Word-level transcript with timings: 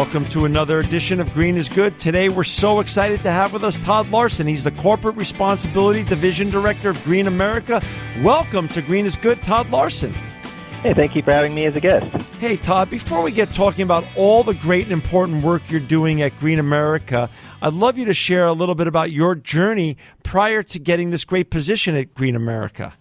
Welcome 0.00 0.24
to 0.30 0.46
another 0.46 0.78
edition 0.78 1.20
of 1.20 1.30
Green 1.34 1.58
is 1.58 1.68
Good. 1.68 1.98
Today 1.98 2.30
we're 2.30 2.42
so 2.42 2.80
excited 2.80 3.22
to 3.22 3.30
have 3.30 3.52
with 3.52 3.62
us 3.62 3.76
Todd 3.76 4.08
Larsen. 4.08 4.46
He's 4.46 4.64
the 4.64 4.70
Corporate 4.70 5.14
Responsibility 5.14 6.02
Division 6.02 6.48
Director 6.48 6.88
of 6.88 7.04
Green 7.04 7.26
America. 7.26 7.82
Welcome 8.22 8.66
to 8.68 8.80
Green 8.80 9.04
is 9.04 9.14
Good, 9.14 9.42
Todd 9.42 9.68
Larsen. 9.68 10.14
Hey, 10.82 10.94
thank 10.94 11.14
you 11.14 11.20
for 11.20 11.32
having 11.32 11.54
me 11.54 11.66
as 11.66 11.76
a 11.76 11.80
guest. 11.80 12.10
Hey, 12.38 12.56
Todd, 12.56 12.88
before 12.88 13.22
we 13.22 13.30
get 13.30 13.52
talking 13.52 13.82
about 13.82 14.06
all 14.16 14.42
the 14.42 14.54
great 14.54 14.84
and 14.84 14.92
important 14.92 15.42
work 15.42 15.60
you're 15.68 15.80
doing 15.80 16.22
at 16.22 16.36
Green 16.40 16.58
America, 16.58 17.28
I'd 17.60 17.74
love 17.74 17.98
you 17.98 18.06
to 18.06 18.14
share 18.14 18.46
a 18.46 18.54
little 18.54 18.74
bit 18.74 18.86
about 18.86 19.12
your 19.12 19.34
journey 19.34 19.98
prior 20.22 20.62
to 20.62 20.78
getting 20.78 21.10
this 21.10 21.26
great 21.26 21.50
position 21.50 21.94
at 21.94 22.14
Green 22.14 22.36
America. 22.36 22.94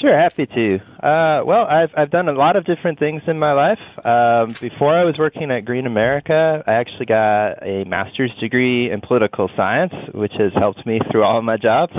Sure, 0.00 0.14
happy 0.14 0.44
to. 0.44 0.74
Uh, 1.02 1.42
well, 1.46 1.64
I've 1.64 1.88
I've 1.96 2.10
done 2.10 2.28
a 2.28 2.32
lot 2.32 2.56
of 2.56 2.66
different 2.66 2.98
things 2.98 3.22
in 3.26 3.38
my 3.38 3.52
life. 3.54 3.78
Um, 4.04 4.54
before 4.60 4.94
I 4.94 5.04
was 5.04 5.14
working 5.18 5.50
at 5.50 5.64
Green 5.64 5.86
America, 5.86 6.62
I 6.66 6.72
actually 6.74 7.06
got 7.06 7.66
a 7.66 7.84
master's 7.84 8.30
degree 8.38 8.90
in 8.90 9.00
political 9.00 9.48
science, 9.56 9.94
which 10.12 10.32
has 10.38 10.52
helped 10.52 10.84
me 10.84 11.00
through 11.10 11.24
all 11.24 11.38
of 11.38 11.44
my 11.44 11.56
jobs. 11.56 11.94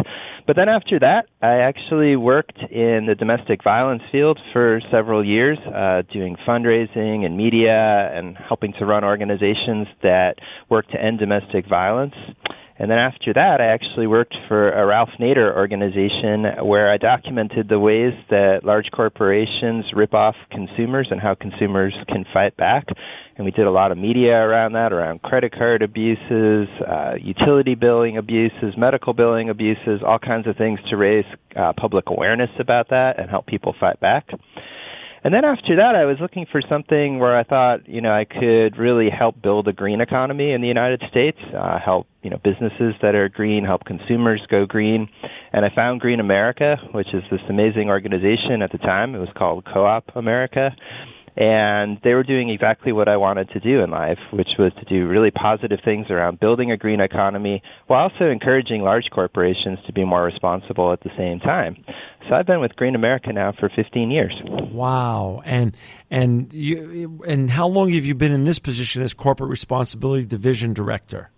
But 0.46 0.56
then 0.56 0.70
after 0.70 1.00
that, 1.00 1.26
I 1.42 1.62
actually 1.62 2.16
worked 2.16 2.60
in 2.72 3.08
the 3.08 3.16
domestic 3.16 3.64
violence 3.64 4.04
field 4.12 4.40
for 4.54 4.80
several 4.92 5.26
years, 5.26 5.58
uh, 5.58 6.04
doing 6.14 6.38
fundraising 6.48 7.26
and 7.26 7.36
media 7.36 8.12
and 8.14 8.38
helping 8.38 8.74
to 8.74 8.86
run 8.86 9.04
organizations 9.04 9.88
that 10.04 10.36
work 10.70 10.88
to 10.90 11.02
end 11.02 11.18
domestic 11.18 11.68
violence. 11.68 12.14
And 12.80 12.92
then 12.92 13.00
after 13.00 13.34
that, 13.34 13.60
I 13.60 13.66
actually 13.66 14.06
worked 14.06 14.36
for 14.48 14.72
a 14.72 14.86
Ralph 14.86 15.10
Nader 15.20 15.56
organization 15.56 16.46
where 16.64 16.92
I 16.92 16.98
documented 16.98 17.70
the 17.70 17.80
ways 17.80 18.14
that 18.30 18.64
large 18.64 18.92
corporations 18.92 19.86
rip 19.94 20.14
off 20.14 20.36
consumers 20.52 21.08
and 21.10 21.20
how 21.20 21.34
consumers 21.34 21.96
can 22.08 22.24
fight 22.32 22.56
back. 22.56 22.86
And 23.36 23.46
we 23.46 23.52
did 23.52 23.66
a 23.66 23.72
lot 23.72 23.92
of 23.92 23.98
media 23.98 24.34
around 24.34 24.74
that, 24.74 24.94
around 24.94 25.24
credit 25.24 25.54
card 25.54 25.82
abuses, 25.82 26.68
uh, 26.88 27.16
utility 27.20 27.74
billing 27.74 28.18
abuses, 28.18 28.76
medical 28.78 29.14
billing 29.14 29.50
abuses, 29.50 30.02
all 30.06 30.20
kinds 30.20 30.46
of 30.48 30.56
things 30.56 30.80
to 30.90 30.98
raise 30.98 31.26
uh, 31.56 31.74
public 31.76 32.10
awareness 32.10 32.50
about 32.60 32.90
that 32.90 33.20
and 33.20 33.30
help 33.30 33.48
people 33.48 33.76
fight 33.80 34.00
back. 34.00 34.28
And 35.24 35.34
then 35.34 35.44
after 35.44 35.76
that, 35.78 35.96
I 35.96 36.06
was 36.06 36.18
looking 36.22 36.46
for 36.52 36.62
something 36.70 37.20
where 37.20 37.38
I 37.38 37.44
thought, 37.44 37.88
you 37.88 38.02
know, 38.02 38.12
I 38.12 38.26
could 38.26 38.78
really 38.78 39.10
help 39.10 39.42
build 39.42 39.68
a 39.68 39.74
green 39.74 40.00
economy 40.00 40.52
in 40.52 40.62
the 40.62 40.68
United 40.68 41.02
States, 41.10 41.38
uh, 41.58 41.80
help, 41.84 42.08
you 42.22 42.30
know, 42.30 42.38
businesses 42.44 42.94
that 43.02 43.16
are 43.16 43.28
green, 43.28 43.66
help 43.66 43.84
consumers 43.86 44.42
go 44.50 44.66
green. 44.66 45.10
And 45.54 45.66
I 45.66 45.70
found 45.74 46.02
Green 46.02 46.20
America, 46.20 46.78
which 46.94 47.08
is 47.14 47.24
this 47.32 47.42
amazing 47.50 47.90
organization 47.90 48.62
at 48.62 48.72
the 48.72 48.78
time. 48.78 49.16
It 49.16 49.20
was 49.20 49.30
called 49.36 49.66
Co-op 49.66 50.16
America 50.16 50.76
and 51.38 52.00
they 52.04 52.16
were 52.16 52.24
doing 52.24 52.50
exactly 52.50 52.92
what 52.92 53.08
I 53.08 53.16
wanted 53.18 53.50
to 53.50 53.60
do 53.60 53.84
in 53.84 53.92
life, 53.92 54.18
which 54.34 54.50
was 54.58 54.74
to 54.80 54.86
do 54.86 55.08
really 55.08 55.30
positive 55.30 55.80
things 55.86 56.08
around 56.10 56.40
building 56.40 56.72
a 56.72 56.78
green 56.78 57.00
economy 57.00 57.62
while 57.86 58.10
also 58.10 58.26
encouraging 58.32 58.82
large 58.82 59.06
corporations 59.14 59.78
to 59.86 59.94
be 59.94 60.04
more 60.04 60.24
responsible 60.24 60.92
at 60.92 61.02
the 61.02 61.12
same 61.16 61.40
time. 61.40 61.78
So 62.28 62.34
I've 62.36 62.48
been 62.48 62.60
with 62.60 62.76
Green 62.76 62.96
America 62.96 63.32
now 63.32 63.54
for 63.58 63.70
15 63.70 64.10
years. 64.10 64.34
Wow. 64.72 65.44
And 65.46 65.78
and 66.10 66.52
you 66.52 67.22
and 67.28 67.52
how 67.52 67.68
long 67.68 67.94
have 67.94 68.06
you 68.06 68.16
been 68.16 68.32
in 68.32 68.44
this 68.44 68.58
position 68.58 69.04
as 69.04 69.14
corporate 69.14 69.52
responsibility 69.52 70.26
division 70.26 70.74
director? 70.74 71.30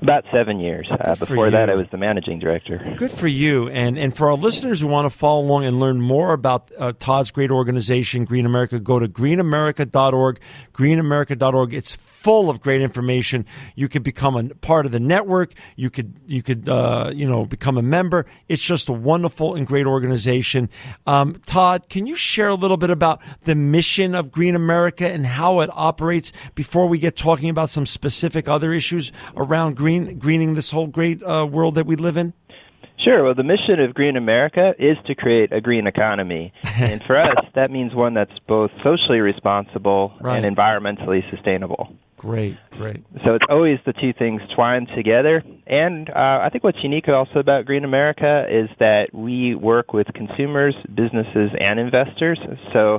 About 0.00 0.24
seven 0.32 0.60
years. 0.60 0.88
Uh, 0.90 1.14
before 1.16 1.50
that, 1.50 1.68
I 1.68 1.74
was 1.74 1.86
the 1.90 1.98
managing 1.98 2.38
director. 2.38 2.94
Good 2.96 3.10
for 3.10 3.26
you. 3.26 3.68
And 3.68 3.98
and 3.98 4.16
for 4.16 4.30
our 4.30 4.36
listeners 4.36 4.80
who 4.80 4.86
want 4.86 5.10
to 5.10 5.16
follow 5.16 5.40
along 5.40 5.64
and 5.64 5.80
learn 5.80 6.00
more 6.00 6.32
about 6.32 6.70
uh, 6.78 6.92
Todd's 6.98 7.30
great 7.30 7.50
organization, 7.50 8.24
Green 8.24 8.46
America, 8.46 8.78
go 8.78 8.98
to 8.98 9.08
greenamerica.org. 9.08 10.40
Greenamerica.org. 10.72 11.74
It's 11.74 11.96
full 12.18 12.50
of 12.50 12.60
great 12.60 12.82
information. 12.82 13.46
You 13.76 13.88
could 13.88 14.02
become 14.02 14.36
a 14.36 14.54
part 14.56 14.86
of 14.86 14.92
the 14.92 14.98
network. 15.00 15.54
You 15.76 15.88
could 15.88 16.14
you 16.26 16.42
could 16.42 16.68
uh, 16.68 17.12
you 17.14 17.28
know 17.28 17.46
become 17.46 17.78
a 17.78 17.82
member. 17.82 18.26
It's 18.48 18.62
just 18.62 18.88
a 18.88 18.92
wonderful 18.92 19.54
and 19.54 19.66
great 19.66 19.86
organization. 19.86 20.68
Um, 21.06 21.40
Todd, 21.46 21.88
can 21.88 22.06
you 22.06 22.16
share 22.16 22.48
a 22.48 22.54
little 22.54 22.76
bit 22.76 22.90
about 22.90 23.20
the 23.44 23.54
mission 23.54 24.14
of 24.14 24.32
Green 24.32 24.56
America 24.56 25.08
and 25.08 25.24
how 25.24 25.60
it 25.60 25.70
operates 25.72 26.32
before 26.54 26.88
we 26.88 26.98
get 26.98 27.16
talking 27.16 27.50
about 27.50 27.70
some 27.70 27.86
specific 27.86 28.48
other 28.48 28.72
issues 28.72 29.12
around 29.36 29.76
green 29.76 30.18
greening 30.18 30.54
this 30.54 30.70
whole 30.70 30.88
great 30.88 31.22
uh, 31.22 31.46
world 31.46 31.76
that 31.76 31.86
we 31.86 31.94
live 31.94 32.16
in? 32.16 32.32
Sure. 33.04 33.24
Well, 33.24 33.34
the 33.34 33.44
mission 33.44 33.80
of 33.80 33.94
Green 33.94 34.16
America 34.16 34.72
is 34.78 34.96
to 35.06 35.14
create 35.14 35.52
a 35.52 35.60
green 35.60 35.86
economy. 35.86 36.52
and 36.64 37.02
for 37.04 37.18
us, 37.18 37.44
that 37.54 37.70
means 37.70 37.94
one 37.94 38.14
that's 38.14 38.36
both 38.48 38.72
socially 38.82 39.20
responsible 39.20 40.14
right. 40.20 40.42
and 40.42 40.56
environmentally 40.56 41.22
sustainable. 41.30 41.96
Great, 42.18 42.56
great. 42.72 43.04
So 43.24 43.34
it's 43.34 43.44
always 43.48 43.78
the 43.86 43.92
two 43.92 44.12
things 44.18 44.42
twined 44.54 44.88
together. 44.96 45.42
And 45.66 46.10
uh, 46.10 46.42
I 46.42 46.48
think 46.50 46.64
what's 46.64 46.82
unique 46.82 47.08
also 47.08 47.38
about 47.38 47.64
Green 47.64 47.84
America 47.84 48.44
is 48.50 48.68
that 48.80 49.14
we 49.14 49.54
work 49.54 49.92
with 49.92 50.08
consumers, 50.14 50.74
businesses, 50.94 51.50
and 51.58 51.78
investors. 51.78 52.40
So 52.72 52.98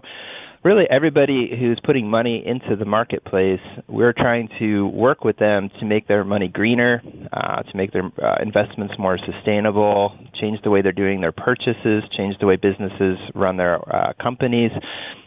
really 0.63 0.85
everybody 0.90 1.50
who's 1.59 1.80
putting 1.84 2.09
money 2.09 2.44
into 2.46 2.78
the 2.78 2.85
marketplace, 2.85 3.59
we're 3.90 4.13
trying 4.13 4.47
to 4.59 4.88
work 4.88 5.25
with 5.25 5.38
them 5.38 5.69
to 5.80 5.86
make 5.86 6.07
their 6.07 6.24
money 6.24 6.47
greener, 6.47 7.01
uh, 7.34 7.63
to 7.63 7.78
make 7.78 7.91
their 7.91 8.09
uh, 8.24 8.36
investments 8.41 8.94
more 8.97 9.18
sustainable, 9.18 10.18
change 10.40 10.59
the 10.63 10.69
way 10.69 10.81
they're 10.81 10.94
doing 10.94 11.19
their 11.19 11.34
purchases, 11.34 12.03
change 12.16 12.36
the 12.40 12.46
way 12.46 12.56
businesses 12.56 13.18
run 13.36 13.57
their 13.57 13.78
uh, 13.94 14.13
companies 14.22 14.72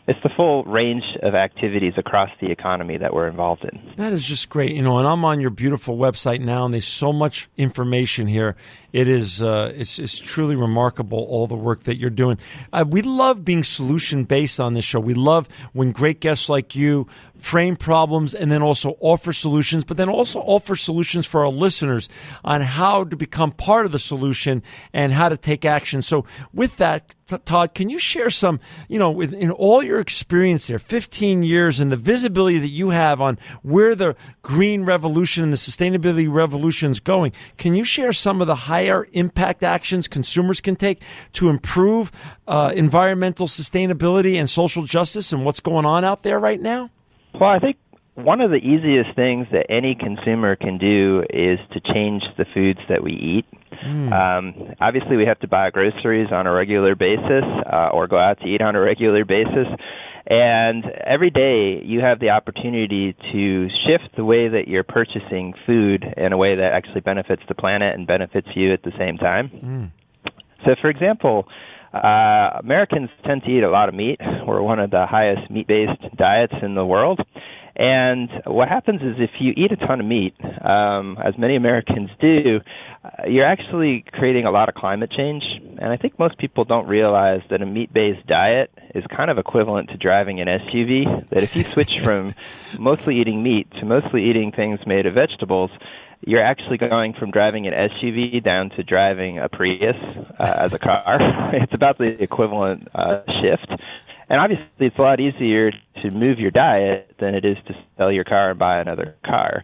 it's 0.08 0.18
the 0.24 0.30
full 0.36 0.64
range 0.64 1.04
of 1.22 1.34
activities 1.34 1.92
across 1.96 2.30
the 2.40 2.50
economy 2.50 2.98
that 2.98 3.14
we're 3.14 3.28
involved 3.28 3.64
in. 3.64 3.94
That 3.96 4.12
is 4.12 4.24
just 4.24 4.48
great, 4.48 4.74
you 4.74 4.82
know. 4.82 4.98
And 4.98 5.06
I'm 5.06 5.24
on 5.24 5.40
your 5.40 5.50
beautiful 5.50 5.96
website 5.96 6.40
now, 6.40 6.64
and 6.64 6.74
there's 6.74 6.86
so 6.86 7.12
much 7.12 7.48
information 7.56 8.26
here. 8.26 8.56
It 8.92 9.08
is 9.08 9.40
uh, 9.40 9.72
it's, 9.76 9.98
it's 9.98 10.18
truly 10.18 10.56
remarkable 10.56 11.18
all 11.18 11.46
the 11.46 11.54
work 11.54 11.84
that 11.84 11.98
you're 11.98 12.10
doing. 12.10 12.38
Uh, 12.72 12.84
we 12.86 13.02
love 13.02 13.44
being 13.44 13.62
solution 13.62 14.24
based 14.24 14.58
on 14.58 14.74
this 14.74 14.84
show. 14.84 14.98
We 14.98 15.14
love 15.14 15.48
when 15.72 15.92
great 15.92 16.20
guests 16.20 16.48
like 16.48 16.74
you 16.74 17.06
frame 17.38 17.76
problems 17.76 18.34
and 18.34 18.52
then 18.52 18.62
also 18.62 18.96
offer 19.00 19.32
solutions, 19.32 19.84
but 19.84 19.96
then 19.96 20.08
also 20.08 20.40
offer 20.40 20.76
solutions 20.76 21.26
for 21.26 21.40
our 21.44 21.50
listeners 21.50 22.08
on 22.44 22.60
how 22.60 23.04
to 23.04 23.16
become 23.16 23.50
part 23.50 23.86
of 23.86 23.92
the 23.92 23.98
solution 23.98 24.62
and 24.92 25.12
how 25.12 25.28
to 25.28 25.36
take 25.36 25.64
action. 25.64 26.02
So, 26.02 26.24
with 26.52 26.76
that, 26.76 27.14
Todd, 27.26 27.74
can 27.74 27.88
you 27.88 27.98
share 27.98 28.30
some, 28.30 28.60
you 28.88 28.98
know, 28.98 29.10
with, 29.10 29.32
in 29.32 29.50
all 29.50 29.82
your 29.82 29.91
experience 30.00 30.66
there, 30.66 30.78
15 30.78 31.42
years, 31.42 31.80
and 31.80 31.90
the 31.90 31.96
visibility 31.96 32.58
that 32.58 32.68
you 32.68 32.90
have 32.90 33.20
on 33.20 33.38
where 33.62 33.94
the 33.94 34.14
green 34.42 34.84
revolution 34.84 35.42
and 35.42 35.52
the 35.52 35.56
sustainability 35.56 36.32
revolution 36.32 36.90
is 36.90 37.00
going? 37.00 37.32
Can 37.56 37.74
you 37.74 37.84
share 37.84 38.12
some 38.12 38.40
of 38.40 38.46
the 38.46 38.54
higher 38.54 39.06
impact 39.12 39.62
actions 39.62 40.08
consumers 40.08 40.60
can 40.60 40.76
take 40.76 41.00
to 41.34 41.48
improve 41.48 42.12
uh, 42.46 42.72
environmental 42.74 43.46
sustainability 43.46 44.36
and 44.36 44.48
social 44.48 44.84
justice 44.84 45.32
and 45.32 45.44
what's 45.44 45.60
going 45.60 45.86
on 45.86 46.04
out 46.04 46.22
there 46.22 46.38
right 46.38 46.60
now? 46.60 46.90
Well, 47.34 47.50
I 47.50 47.58
think 47.58 47.76
one 48.14 48.40
of 48.40 48.50
the 48.50 48.56
easiest 48.56 49.16
things 49.16 49.46
that 49.52 49.66
any 49.70 49.94
consumer 49.94 50.56
can 50.56 50.78
do 50.78 51.22
is 51.30 51.58
to 51.72 51.80
change 51.94 52.22
the 52.36 52.44
foods 52.52 52.80
that 52.88 53.02
we 53.02 53.12
eat. 53.12 53.46
Mm. 53.84 54.12
Um, 54.12 54.74
obviously, 54.80 55.16
we 55.16 55.26
have 55.26 55.40
to 55.40 55.48
buy 55.48 55.70
groceries 55.70 56.28
on 56.32 56.46
a 56.46 56.52
regular 56.52 56.94
basis 56.94 57.44
uh, 57.70 57.88
or 57.92 58.06
go 58.06 58.18
out 58.18 58.40
to 58.40 58.46
eat 58.46 58.60
on 58.60 58.76
a 58.76 58.80
regular 58.80 59.24
basis. 59.24 59.66
And 60.24 60.84
every 61.04 61.30
day 61.30 61.82
you 61.84 62.00
have 62.00 62.20
the 62.20 62.30
opportunity 62.30 63.14
to 63.32 63.68
shift 63.84 64.14
the 64.16 64.24
way 64.24 64.48
that 64.48 64.68
you're 64.68 64.84
purchasing 64.84 65.52
food 65.66 66.04
in 66.16 66.32
a 66.32 66.36
way 66.36 66.56
that 66.56 66.72
actually 66.72 67.00
benefits 67.00 67.42
the 67.48 67.54
planet 67.54 67.94
and 67.94 68.06
benefits 68.06 68.46
you 68.54 68.72
at 68.72 68.82
the 68.82 68.92
same 68.98 69.16
time. 69.18 69.50
Mm. 69.50 70.32
So, 70.64 70.76
for 70.80 70.90
example, 70.90 71.46
uh, 71.92 72.60
Americans 72.60 73.10
tend 73.26 73.42
to 73.42 73.50
eat 73.50 73.64
a 73.64 73.70
lot 73.70 73.88
of 73.88 73.94
meat. 73.94 74.20
We're 74.46 74.62
one 74.62 74.78
of 74.78 74.90
the 74.90 75.06
highest 75.08 75.50
meat 75.50 75.66
based 75.66 76.16
diets 76.16 76.54
in 76.62 76.74
the 76.74 76.86
world. 76.86 77.20
And 77.74 78.28
what 78.46 78.68
happens 78.68 79.00
is 79.00 79.16
if 79.18 79.30
you 79.40 79.52
eat 79.56 79.72
a 79.72 79.76
ton 79.76 80.00
of 80.00 80.06
meat, 80.06 80.34
um, 80.62 81.16
as 81.24 81.38
many 81.38 81.56
Americans 81.56 82.10
do, 82.20 82.60
uh, 83.04 83.26
you're 83.26 83.46
actually 83.46 84.04
creating 84.12 84.44
a 84.44 84.50
lot 84.50 84.68
of 84.68 84.74
climate 84.74 85.10
change. 85.10 85.42
And 85.78 85.90
I 85.90 85.96
think 85.96 86.18
most 86.18 86.36
people 86.38 86.64
don't 86.64 86.86
realize 86.86 87.40
that 87.50 87.62
a 87.62 87.66
meat 87.66 87.92
based 87.92 88.26
diet 88.26 88.70
is 88.94 89.04
kind 89.14 89.30
of 89.30 89.38
equivalent 89.38 89.88
to 89.90 89.96
driving 89.96 90.40
an 90.40 90.48
SUV. 90.48 91.30
That 91.30 91.42
if 91.42 91.56
you 91.56 91.64
switch 91.64 91.92
from 92.04 92.34
mostly 92.78 93.20
eating 93.20 93.42
meat 93.42 93.70
to 93.80 93.86
mostly 93.86 94.28
eating 94.28 94.52
things 94.52 94.80
made 94.86 95.06
of 95.06 95.14
vegetables, 95.14 95.70
you're 96.24 96.44
actually 96.44 96.78
going 96.78 97.14
from 97.14 97.30
driving 97.30 97.66
an 97.66 97.72
SUV 97.72 98.42
down 98.44 98.70
to 98.70 98.82
driving 98.82 99.38
a 99.38 99.48
Prius 99.48 99.96
uh, 100.38 100.56
as 100.60 100.72
a 100.72 100.78
car. 100.78 101.18
it's 101.54 101.74
about 101.74 101.98
the 101.98 102.22
equivalent 102.22 102.86
uh, 102.94 103.22
shift. 103.40 103.82
And 104.32 104.40
obviously, 104.40 104.64
it's 104.78 104.96
a 104.98 105.02
lot 105.02 105.20
easier 105.20 105.70
to 105.70 106.10
move 106.10 106.38
your 106.38 106.50
diet 106.50 107.16
than 107.20 107.34
it 107.34 107.44
is 107.44 107.58
to 107.66 107.74
sell 107.98 108.10
your 108.10 108.24
car 108.24 108.48
and 108.48 108.58
buy 108.58 108.80
another 108.80 109.14
car. 109.26 109.62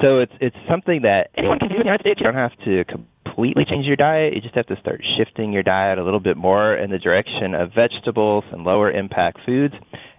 So 0.00 0.20
it's 0.20 0.32
it's 0.40 0.56
something 0.70 1.02
that 1.02 1.30
anyone 1.36 1.58
can 1.58 1.68
do 1.68 1.74
in 1.74 1.80
the 1.80 1.84
United 1.84 2.02
States. 2.02 2.20
You 2.20 2.26
don't 2.30 2.36
have 2.36 2.56
to 2.64 2.84
completely 2.84 3.64
change 3.68 3.86
your 3.86 3.96
diet. 3.96 4.34
You 4.34 4.40
just 4.40 4.54
have 4.54 4.66
to 4.66 4.76
start 4.78 5.02
shifting 5.18 5.52
your 5.52 5.64
diet 5.64 5.98
a 5.98 6.04
little 6.04 6.20
bit 6.20 6.36
more 6.36 6.76
in 6.76 6.92
the 6.92 6.98
direction 6.98 7.56
of 7.56 7.72
vegetables 7.74 8.44
and 8.52 8.62
lower 8.62 8.88
impact 8.88 9.40
foods. 9.44 9.74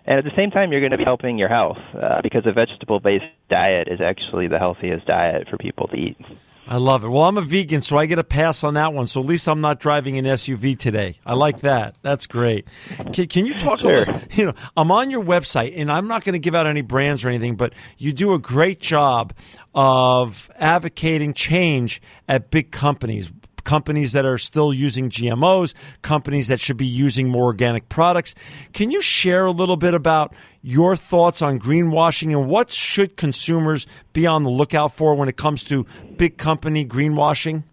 and 0.05 0.19
at 0.19 0.25
the 0.25 0.35
same 0.35 0.51
time, 0.51 0.73
you're 0.73 0.81
going 0.81 0.91
to 0.91 0.97
be 0.97 1.05
helping 1.05 1.37
your 1.37 1.47
health 1.47 1.79
uh, 1.95 2.19
because 2.21 2.43
a 2.45 2.51
vegetable-based 2.51 3.23
diet 3.49 3.87
is 3.87 4.01
actually 4.01 4.49
the 4.49 4.59
healthiest 4.59 5.07
diet 5.07 5.47
for 5.49 5.55
people 5.57 5.87
to 5.87 5.95
eat. 5.95 6.17
I 6.67 6.77
love 6.77 7.03
it. 7.03 7.09
Well, 7.09 7.23
I'm 7.23 7.37
a 7.37 7.41
vegan, 7.41 7.81
so 7.81 7.97
I 7.97 8.07
get 8.07 8.17
a 8.17 8.23
pass 8.23 8.63
on 8.63 8.73
that 8.73 8.93
one. 8.93 9.05
So 9.05 9.19
at 9.19 9.25
least 9.27 9.47
I'm 9.47 9.61
not 9.61 9.79
driving 9.79 10.17
an 10.17 10.25
SUV 10.25 10.77
today. 10.77 11.15
I 11.25 11.35
like 11.35 11.61
that. 11.61 11.97
That's 12.01 12.25
great. 12.25 12.67
Can, 13.13 13.27
can 13.27 13.45
you 13.45 13.53
talk 13.53 13.79
sure. 13.79 13.93
a 13.93 13.97
little? 13.99 14.21
You 14.35 14.47
know, 14.47 14.53
I'm 14.75 14.91
on 14.91 15.11
your 15.11 15.23
website, 15.23 15.73
and 15.77 15.91
I'm 15.91 16.07
not 16.07 16.25
going 16.25 16.33
to 16.33 16.39
give 16.39 16.55
out 16.55 16.67
any 16.67 16.81
brands 16.81 17.23
or 17.23 17.29
anything, 17.29 17.55
but 17.55 17.73
you 17.97 18.11
do 18.11 18.33
a 18.33 18.39
great 18.39 18.79
job 18.81 19.33
of 19.73 20.49
advocating 20.57 21.33
change 21.33 22.01
at 22.27 22.49
big 22.49 22.71
companies 22.71 23.29
companies 23.65 24.13
that 24.13 24.23
are 24.23 24.37
still 24.37 24.73
using 24.73 25.09
GMOs, 25.09 25.73
companies 26.01 26.47
that 26.47 26.61
should 26.61 26.77
be 26.77 26.85
using 26.85 27.27
more 27.27 27.43
organic 27.43 27.89
products. 27.89 28.33
Can 28.71 28.91
you 28.91 29.01
share 29.01 29.45
a 29.45 29.51
little 29.51 29.75
bit 29.75 29.93
about 29.93 30.33
your 30.61 30.95
thoughts 30.95 31.41
on 31.41 31.59
greenwashing 31.59 32.31
and 32.31 32.47
what 32.47 32.71
should 32.71 33.17
consumers 33.17 33.85
be 34.13 34.25
on 34.25 34.43
the 34.43 34.49
lookout 34.49 34.93
for 34.93 35.13
when 35.15 35.27
it 35.27 35.35
comes 35.35 35.63
to 35.65 35.85
big 36.15 36.37
company 36.37 36.85
greenwashing? 36.85 37.63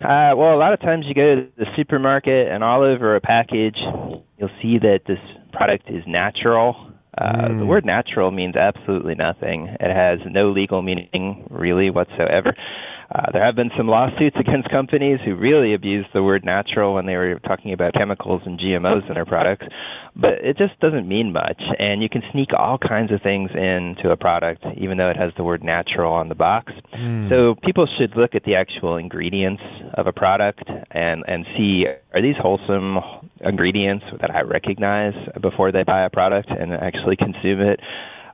Uh, 0.00 0.36
well, 0.36 0.54
a 0.54 0.58
lot 0.58 0.72
of 0.72 0.80
times 0.80 1.06
you 1.08 1.14
go 1.14 1.36
to 1.36 1.48
the 1.56 1.66
supermarket 1.76 2.48
and 2.48 2.62
all 2.62 2.82
over 2.82 3.16
a 3.16 3.20
package, 3.20 3.76
you'll 4.38 4.50
see 4.60 4.78
that 4.78 5.00
this 5.06 5.18
product 5.52 5.88
is 5.88 6.02
natural. 6.06 6.92
Uh, 7.16 7.48
mm. 7.48 7.58
The 7.60 7.66
word 7.66 7.86
natural 7.86 8.30
means 8.30 8.56
absolutely 8.56 9.14
nothing. 9.14 9.74
It 9.80 9.94
has 9.94 10.18
no 10.30 10.50
legal 10.50 10.82
meaning, 10.82 11.46
really, 11.50 11.88
whatsoever. 11.88 12.54
Uh, 13.14 13.30
there 13.32 13.44
have 13.44 13.54
been 13.54 13.70
some 13.76 13.86
lawsuits 13.88 14.36
against 14.38 14.68
companies 14.70 15.18
who 15.24 15.36
really 15.36 15.74
abused 15.74 16.08
the 16.12 16.22
word 16.22 16.44
natural 16.44 16.94
when 16.94 17.06
they 17.06 17.14
were 17.14 17.38
talking 17.46 17.72
about 17.72 17.94
chemicals 17.94 18.42
and 18.44 18.58
GMOs 18.58 19.06
in 19.08 19.14
their 19.14 19.24
products, 19.24 19.66
but 20.16 20.34
it 20.42 20.58
just 20.58 20.78
doesn't 20.80 21.06
mean 21.06 21.32
much. 21.32 21.60
And 21.78 22.02
you 22.02 22.08
can 22.08 22.22
sneak 22.32 22.48
all 22.56 22.78
kinds 22.78 23.12
of 23.12 23.22
things 23.22 23.50
into 23.54 24.10
a 24.10 24.16
product, 24.16 24.64
even 24.76 24.98
though 24.98 25.10
it 25.10 25.16
has 25.16 25.32
the 25.36 25.44
word 25.44 25.62
natural 25.62 26.12
on 26.12 26.28
the 26.28 26.34
box. 26.34 26.72
Mm. 26.94 27.30
So 27.30 27.54
people 27.64 27.86
should 27.98 28.16
look 28.16 28.34
at 28.34 28.44
the 28.44 28.56
actual 28.56 28.96
ingredients 28.96 29.62
of 29.94 30.06
a 30.06 30.12
product 30.12 30.64
and 30.90 31.24
and 31.26 31.46
see 31.56 31.84
are 32.14 32.22
these 32.22 32.36
wholesome 32.40 32.98
ingredients 33.40 34.04
that 34.20 34.30
I 34.30 34.42
recognize 34.42 35.14
before 35.40 35.72
they 35.72 35.84
buy 35.84 36.04
a 36.04 36.10
product 36.10 36.48
and 36.50 36.72
actually 36.72 37.16
consume 37.16 37.60
it. 37.60 37.80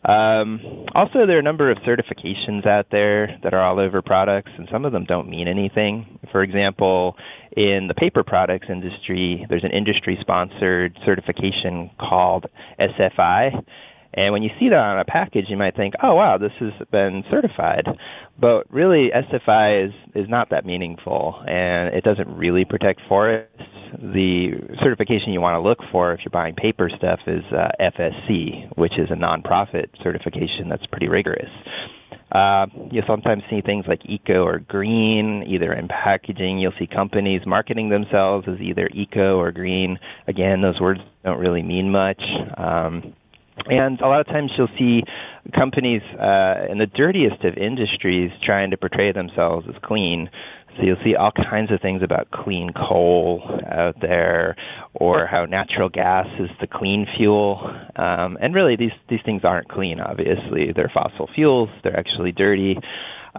Um, 0.05 0.87
also, 0.97 1.27
there 1.27 1.37
are 1.37 1.41
a 1.41 1.45
number 1.45 1.71
of 1.71 1.79
certifications 1.79 2.67
out 2.67 2.87
there 2.91 3.39
that 3.45 3.55
are 3.55 3.63
all 3.63 3.79
over 3.79 4.03
products, 4.03 4.51
and 4.59 4.69
some 4.71 4.85
of 4.85 4.93
them 4.93 5.05
don't 5.05 5.29
mean 5.29 5.47
anything. 5.47 6.19
For 6.33 6.43
example, 6.43 7.17
in 7.57 7.87
the 7.87 7.95
paper 7.95 8.25
products 8.25 8.67
industry, 8.69 9.47
there's 9.49 9.65
an 9.65 9.71
industry 9.71 10.19
sponsored 10.21 10.99
certification 11.05 11.91
called 12.01 12.47
SFI. 12.81 13.63
And 14.15 14.33
when 14.33 14.43
you 14.43 14.51
see 14.59 14.69
that 14.69 14.79
on 14.79 14.99
a 14.99 15.05
package, 15.05 15.47
you 15.49 15.57
might 15.57 15.75
think, 15.77 15.95
"Oh, 16.03 16.15
wow, 16.17 16.37
this 16.37 16.53
has 16.59 16.73
been 16.91 17.25
certified." 17.31 17.87
But 18.39 18.67
really, 18.71 19.11
SFI 19.13 19.87
is 19.87 19.95
is 20.15 20.29
not 20.29 20.51
that 20.51 20.67
meaningful, 20.67 21.43
and 21.47 21.95
it 21.95 22.05
doesn't 22.05 22.29
really 22.37 22.65
protect 22.65 23.01
forests 23.09 23.63
the 23.99 24.53
certification 24.83 25.33
you 25.33 25.41
want 25.41 25.55
to 25.55 25.69
look 25.69 25.79
for 25.91 26.13
if 26.13 26.21
you're 26.25 26.31
buying 26.31 26.55
paper 26.55 26.91
stuff 26.97 27.21
is 27.27 27.45
uh, 27.53 27.69
FSC, 27.81 28.77
which 28.77 28.93
is 28.99 29.11
a 29.11 29.15
nonprofit 29.15 29.87
certification 30.03 30.69
that's 30.69 30.87
pretty 30.87 31.09
rigorous. 31.09 31.51
Uh, 32.33 32.67
you'll 32.91 33.05
sometimes 33.07 33.43
see 33.51 33.61
things 33.61 33.85
like 33.87 34.01
eco 34.07 34.43
or 34.45 34.59
green, 34.59 35.45
either 35.47 35.73
in 35.73 35.87
packaging. 35.87 36.59
You'll 36.59 36.73
see 36.79 36.87
companies 36.87 37.43
marketing 37.47 37.91
themselves 37.91 38.47
as 38.49 38.59
either 38.61 38.89
eco 38.95 39.39
or 39.39 39.53
green. 39.53 39.99
Again, 40.27 40.63
those 40.63 40.81
words 40.81 41.01
don't 41.25 41.39
really 41.39 41.63
mean 41.63 41.91
much. 41.91 42.23
Um, 42.57 43.15
and 43.67 44.01
a 44.01 44.09
lot 44.09 44.21
of 44.21 44.27
times 44.27 44.51
you'll 44.57 44.69
see 44.79 45.03
companies 45.55 46.01
uh, 46.15 46.71
in 46.71 46.79
the 46.79 46.87
dirtiest 46.95 47.45
of 47.45 47.57
industries 47.57 48.31
trying 48.45 48.71
to 48.71 48.77
portray 48.77 49.13
themselves 49.13 49.67
as 49.69 49.75
clean 49.85 50.31
so 50.77 50.83
you'll 50.83 51.03
see 51.05 51.15
all 51.15 51.33
kinds 51.33 51.71
of 51.71 51.81
things 51.81 52.03
about 52.03 52.31
clean 52.31 52.71
coal 52.75 53.43
out 53.71 54.01
there, 54.01 54.57
or 54.95 55.27
how 55.27 55.45
natural 55.45 55.89
gas 55.89 56.27
is 56.39 56.51
the 56.61 56.67
clean 56.67 57.07
fuel. 57.17 57.61
Um, 57.97 58.39
and 58.41 58.55
really, 58.55 58.77
these 58.77 58.93
these 59.09 59.21
things 59.25 59.43
aren't 59.45 59.69
clean. 59.69 60.01
Obviously, 60.01 60.73
they're 60.75 60.91
fossil 60.93 61.29
fuels. 61.35 61.69
They're 61.83 61.99
actually 61.99 62.33
dirty. 62.33 62.79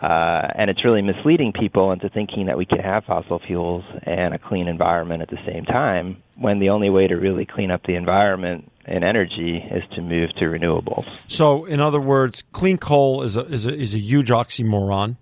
Uh, 0.01 0.47
and 0.55 0.71
it's 0.71 0.83
really 0.83 1.03
misleading 1.03 1.53
people 1.53 1.91
into 1.91 2.09
thinking 2.09 2.47
that 2.47 2.57
we 2.57 2.65
can 2.65 2.79
have 2.79 3.05
fossil 3.05 3.39
fuels 3.45 3.83
and 4.01 4.33
a 4.33 4.39
clean 4.39 4.67
environment 4.67 5.21
at 5.21 5.29
the 5.29 5.37
same 5.45 5.65
time, 5.65 6.17
when 6.35 6.59
the 6.59 6.69
only 6.69 6.89
way 6.89 7.05
to 7.05 7.15
really 7.15 7.45
clean 7.45 7.69
up 7.69 7.83
the 7.85 7.93
environment 7.93 8.71
and 8.85 9.03
energy 9.03 9.57
is 9.57 9.83
to 9.95 10.01
move 10.01 10.31
to 10.33 10.45
renewables. 10.45 11.05
So, 11.27 11.65
in 11.65 11.79
other 11.79 12.01
words, 12.01 12.43
clean 12.53 12.79
coal 12.79 13.21
is 13.21 13.37
a, 13.37 13.41
is 13.41 13.67
a, 13.67 13.73
is 13.73 13.93
a 13.93 13.99
huge 13.99 14.29
oxymoron 14.29 15.17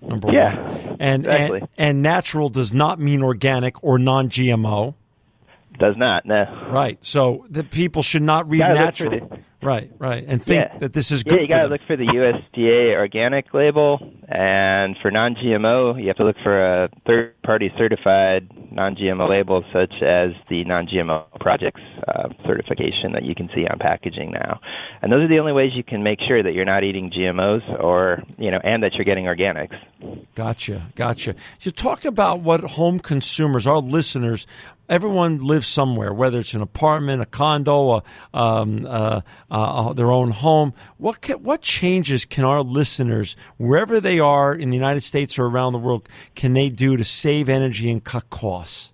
number 0.00 0.32
yeah, 0.32 0.60
one. 0.60 0.96
And, 1.00 1.26
exactly. 1.26 1.60
and 1.60 1.68
and 1.78 2.02
natural 2.02 2.48
does 2.48 2.72
not 2.72 3.00
mean 3.00 3.22
organic 3.22 3.82
or 3.82 3.98
non-GMO. 3.98 4.94
Does 5.78 5.96
not, 5.96 6.24
no. 6.24 6.44
Right. 6.70 6.98
So 7.04 7.44
the 7.50 7.62
people 7.62 8.02
should 8.02 8.22
not 8.22 8.48
read 8.48 8.60
natural. 8.60 9.40
Right, 9.62 9.90
right, 9.98 10.24
and 10.26 10.40
think 10.40 10.64
yeah. 10.70 10.78
that 10.78 10.92
this 10.92 11.10
is 11.10 11.24
good. 11.24 11.36
Yeah, 11.36 11.40
you 11.40 11.48
got 11.48 11.62
to 11.62 11.68
look 11.68 11.80
for 11.86 11.96
the 11.96 12.04
USDA 12.04 12.94
organic 12.94 13.52
label, 13.52 13.98
and 14.28 14.96
for 15.00 15.10
non-GMO, 15.10 16.00
you 16.00 16.06
have 16.08 16.16
to 16.18 16.24
look 16.24 16.36
for 16.42 16.84
a 16.84 16.88
third-party 17.06 17.72
certified 17.76 18.48
non-GMO 18.76 19.28
labels, 19.28 19.64
such 19.72 20.02
as 20.02 20.30
the 20.48 20.62
Non-GMO 20.64 21.24
Projects 21.40 21.80
uh, 22.06 22.28
certification 22.46 23.12
that 23.12 23.24
you 23.24 23.34
can 23.34 23.48
see 23.54 23.66
on 23.66 23.78
packaging 23.78 24.30
now. 24.30 24.60
And 25.02 25.10
those 25.10 25.22
are 25.22 25.28
the 25.28 25.38
only 25.38 25.52
ways 25.52 25.72
you 25.74 25.82
can 25.82 26.02
make 26.02 26.20
sure 26.20 26.42
that 26.42 26.52
you're 26.52 26.66
not 26.66 26.84
eating 26.84 27.10
GMOs, 27.10 27.82
or 27.82 28.22
you 28.38 28.50
know, 28.50 28.60
and 28.62 28.82
that 28.82 28.92
you're 28.94 29.04
getting 29.04 29.24
organics. 29.24 29.76
Gotcha, 30.34 30.82
gotcha. 30.94 31.34
So 31.58 31.70
talk 31.70 32.04
about 32.04 32.40
what 32.40 32.60
home 32.60 33.00
consumers, 33.00 33.66
our 33.66 33.78
listeners, 33.78 34.46
everyone 34.88 35.38
lives 35.38 35.66
somewhere, 35.66 36.12
whether 36.12 36.40
it's 36.40 36.54
an 36.54 36.62
apartment, 36.62 37.22
a 37.22 37.26
condo, 37.26 37.92
a, 37.92 38.02
um, 38.34 38.86
uh, 38.86 39.20
uh, 39.50 39.92
their 39.92 40.10
own 40.10 40.30
home. 40.30 40.74
What 40.98 41.20
can, 41.20 41.42
what 41.42 41.62
changes 41.62 42.24
can 42.24 42.44
our 42.44 42.62
listeners, 42.62 43.36
wherever 43.56 44.00
they 44.00 44.20
are 44.20 44.54
in 44.54 44.70
the 44.70 44.76
United 44.76 45.02
States 45.02 45.38
or 45.38 45.46
around 45.46 45.72
the 45.72 45.78
world, 45.78 46.08
can 46.34 46.52
they 46.52 46.68
do 46.68 46.96
to 46.96 47.04
save 47.04 47.48
energy 47.48 47.90
and 47.90 48.02
cut 48.02 48.30
costs? 48.30 48.92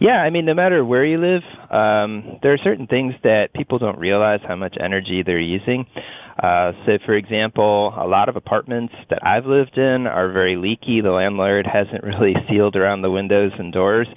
Yeah, 0.00 0.20
I 0.20 0.30
mean, 0.30 0.44
no 0.44 0.54
matter 0.54 0.84
where 0.84 1.04
you 1.04 1.18
live, 1.18 1.42
um, 1.70 2.38
there 2.42 2.52
are 2.52 2.58
certain 2.62 2.86
things 2.86 3.14
that 3.22 3.54
people 3.54 3.78
don't 3.78 3.98
realize 3.98 4.40
how 4.46 4.56
much 4.56 4.76
energy 4.78 5.22
they're 5.24 5.40
using. 5.40 5.86
Uh, 6.42 6.72
so, 6.84 6.98
for 7.06 7.14
example, 7.14 7.94
a 7.96 8.06
lot 8.06 8.28
of 8.28 8.36
apartments 8.36 8.92
that 9.08 9.24
I've 9.24 9.46
lived 9.46 9.78
in 9.78 10.06
are 10.06 10.32
very 10.32 10.56
leaky. 10.56 11.00
The 11.00 11.10
landlord 11.10 11.66
hasn't 11.72 12.02
really 12.02 12.34
sealed 12.50 12.76
around 12.76 13.02
the 13.02 13.10
windows 13.10 13.52
and 13.58 13.72
doors. 13.72 14.08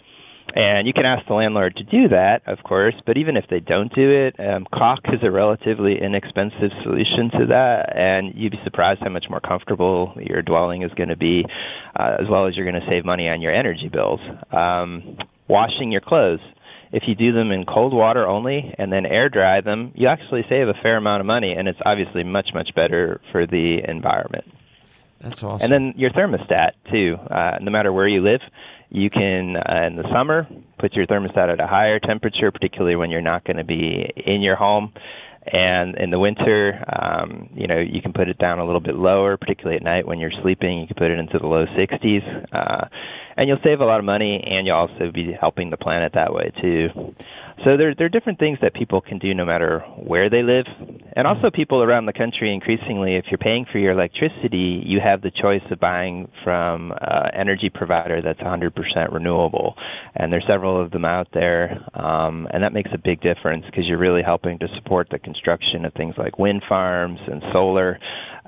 And 0.58 0.88
you 0.88 0.94
can 0.94 1.06
ask 1.06 1.28
the 1.28 1.36
landlord 1.36 1.76
to 1.76 1.84
do 1.84 2.08
that, 2.08 2.42
of 2.48 2.64
course, 2.64 2.96
but 3.06 3.16
even 3.16 3.38
if 3.38 3.46
they 3.48 3.60
don't 3.60 3.94
do 3.94 4.10
it, 4.10 4.40
um, 4.40 4.66
caulk 4.74 5.02
is 5.14 5.20
a 5.22 5.30
relatively 5.30 6.02
inexpensive 6.02 6.72
solution 6.82 7.30
to 7.38 7.46
that, 7.50 7.96
and 7.96 8.34
you'd 8.34 8.54
be 8.54 8.60
surprised 8.64 9.02
how 9.04 9.10
much 9.10 9.26
more 9.30 9.40
comfortable 9.40 10.16
your 10.20 10.42
dwelling 10.42 10.82
is 10.82 10.92
going 10.96 11.10
to 11.10 11.16
be, 11.16 11.46
uh, 11.96 12.18
as 12.20 12.28
well 12.28 12.48
as 12.48 12.56
you're 12.56 12.66
going 12.66 12.82
to 12.82 12.88
save 12.90 13.06
money 13.06 13.30
on 13.30 13.40
your 13.40 13.54
energy 13.54 13.88
bills. 13.88 14.20
Um, 14.52 15.18
washing 15.48 15.92
your 15.92 16.02
clothes. 16.02 16.40
If 16.92 17.04
you 17.06 17.14
do 17.14 17.34
them 17.34 17.52
in 17.52 17.66
cold 17.66 17.94
water 17.94 18.26
only 18.26 18.74
and 18.80 18.92
then 18.92 19.06
air 19.06 19.30
dry 19.30 19.62
them, 19.62 19.92
you 19.94 20.08
actually 20.08 20.44
save 20.50 20.70
a 20.70 20.74
fair 20.82 20.98
amount 20.98 21.20
of 21.20 21.28
money, 21.28 21.54
and 21.54 21.68
it's 21.68 21.80
obviously 21.86 22.24
much, 22.24 22.50
much 22.56 22.70
better 22.74 23.22
for 23.32 23.46
the 23.46 23.78
environment. 23.88 24.46
That's 25.22 25.44
awesome. 25.44 25.64
And 25.64 25.72
then 25.72 26.00
your 26.00 26.12
thermostat, 26.12 26.72
too. 26.92 27.16
Uh, 27.30 27.58
no 27.62 27.72
matter 27.72 27.92
where 27.94 28.08
you 28.08 28.22
live, 28.22 28.42
you 28.90 29.10
can, 29.10 29.56
uh, 29.56 29.84
in 29.88 29.96
the 29.96 30.10
summer, 30.12 30.48
put 30.80 30.94
your 30.94 31.06
thermostat 31.08 31.52
at 31.52 31.60
a 31.60 31.68
higher 31.68 32.00
temperature, 32.00 32.52
particularly 32.52 32.96
when 32.96 33.10
you're 33.10 33.22
not 33.22 33.44
going 33.44 33.58
to 33.58 33.64
be 33.64 34.12
in 34.16 34.42
your 34.42 34.56
home. 34.56 34.94
And 35.46 35.96
in 35.98 36.10
the 36.10 36.20
winter, 36.20 36.84
um, 36.88 37.50
you 37.56 37.68
know, 37.68 37.80
you 37.80 38.02
can 38.02 38.12
put 38.12 38.28
it 38.28 38.38
down 38.38 38.60
a 38.60 38.66
little 38.66 38.82
bit 38.82 38.96
lower, 38.96 39.38
particularly 39.38 39.78
at 39.78 39.84
night 39.84 40.06
when 40.06 40.20
you're 40.20 40.32
sleeping. 40.42 40.80
You 40.80 40.88
can 40.88 40.96
put 40.96 41.10
it 41.10 41.20
into 41.20 41.40
the 41.40 41.48
low 41.48 41.66
60s, 41.68 42.48
uh, 42.54 42.88
and 43.38 43.48
you'll 43.48 43.62
save 43.64 43.80
a 43.80 43.86
lot 43.86 44.00
of 44.00 44.06
money, 44.06 44.44
and 44.46 44.66
you'll 44.68 44.76
also 44.78 45.12
be 45.14 45.32
helping 45.40 45.70
the 45.70 45.78
planet 45.78 46.14
that 46.16 46.34
way 46.34 46.52
too. 46.60 46.90
So 47.64 47.78
there, 47.78 47.96
there 47.96 48.06
are 48.06 48.10
different 48.10 48.40
things 48.40 48.60
that 48.62 48.74
people 48.74 49.02
can 49.02 49.18
do 49.18 49.34
no 49.34 49.46
matter 49.46 49.80
where 49.98 50.30
they 50.30 50.44
live. 50.44 50.66
And 51.16 51.26
also, 51.26 51.50
people 51.50 51.82
around 51.82 52.06
the 52.06 52.14
country 52.14 52.54
increasingly, 52.54 53.16
if 53.16 53.26
you're 53.32 53.40
paying 53.40 53.66
for 53.72 53.80
your 53.80 53.94
electricity, 53.94 54.84
you 54.86 55.00
have 55.00 55.22
the 55.22 55.32
choice 55.32 55.64
of 55.72 55.80
buying 55.80 56.30
from 56.44 56.92
an 56.92 57.32
energy 57.34 57.72
provider 57.74 58.22
that's 58.22 58.40
100% 58.40 59.12
renewable. 59.12 59.76
And 60.20 60.34
there's 60.34 60.46
several 60.48 60.82
of 60.84 60.90
them 60.92 61.06
out 61.06 61.28
there. 61.34 61.80
Um, 61.94 62.48
and 62.52 62.64
that 62.64 62.74
makes 62.74 62.90
a 62.94 62.98
big 62.98 63.22
difference 63.22 63.66
because 63.68 63.86
you're 63.88 64.00
really 64.00 64.24
helping 64.24 64.58
to 64.60 64.68
support 64.76 65.10
the 65.12 65.20
construction 65.20 65.86
of 65.86 65.94
things 65.94 66.16
like 66.18 66.40
wind 66.40 66.64
farms 66.68 67.20
and 67.28 67.42
solar. 67.54 68.00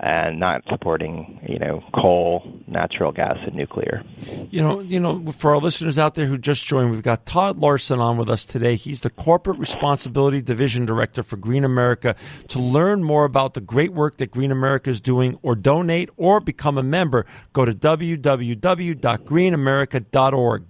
and 0.01 0.39
not 0.39 0.63
supporting, 0.69 1.41
you 1.47 1.59
know, 1.59 1.83
coal, 1.93 2.41
natural 2.67 3.11
gas, 3.11 3.35
and 3.45 3.53
nuclear. 3.53 4.01
You 4.49 4.61
know, 4.61 4.79
you 4.79 4.97
know, 4.97 5.33
for 5.33 5.53
our 5.53 5.59
listeners 5.59 5.97
out 5.97 6.15
there 6.15 6.25
who 6.25 6.37
just 6.37 6.63
joined, 6.65 6.91
we've 6.91 7.03
got 7.03 7.25
Todd 7.25 7.57
Larsen 7.57 7.99
on 7.99 8.15
with 8.17 8.29
us 8.29 8.45
today. 8.45 8.77
He's 8.77 9.01
the 9.01 9.09
Corporate 9.09 9.59
Responsibility 9.59 10.41
Division 10.41 10.85
Director 10.85 11.21
for 11.21 11.35
Green 11.35 11.65
America. 11.65 12.15
To 12.47 12.59
learn 12.59 13.03
more 13.03 13.25
about 13.25 13.55
the 13.55 13.61
great 13.61 13.91
work 13.91 14.15
that 14.17 14.31
Green 14.31 14.53
America 14.53 14.89
is 14.89 15.01
doing, 15.01 15.37
or 15.41 15.55
donate, 15.55 16.09
or 16.15 16.39
become 16.39 16.77
a 16.77 16.83
member, 16.83 17.25
go 17.51 17.65
to 17.65 17.73
www.greenamerica.org. 17.73 20.69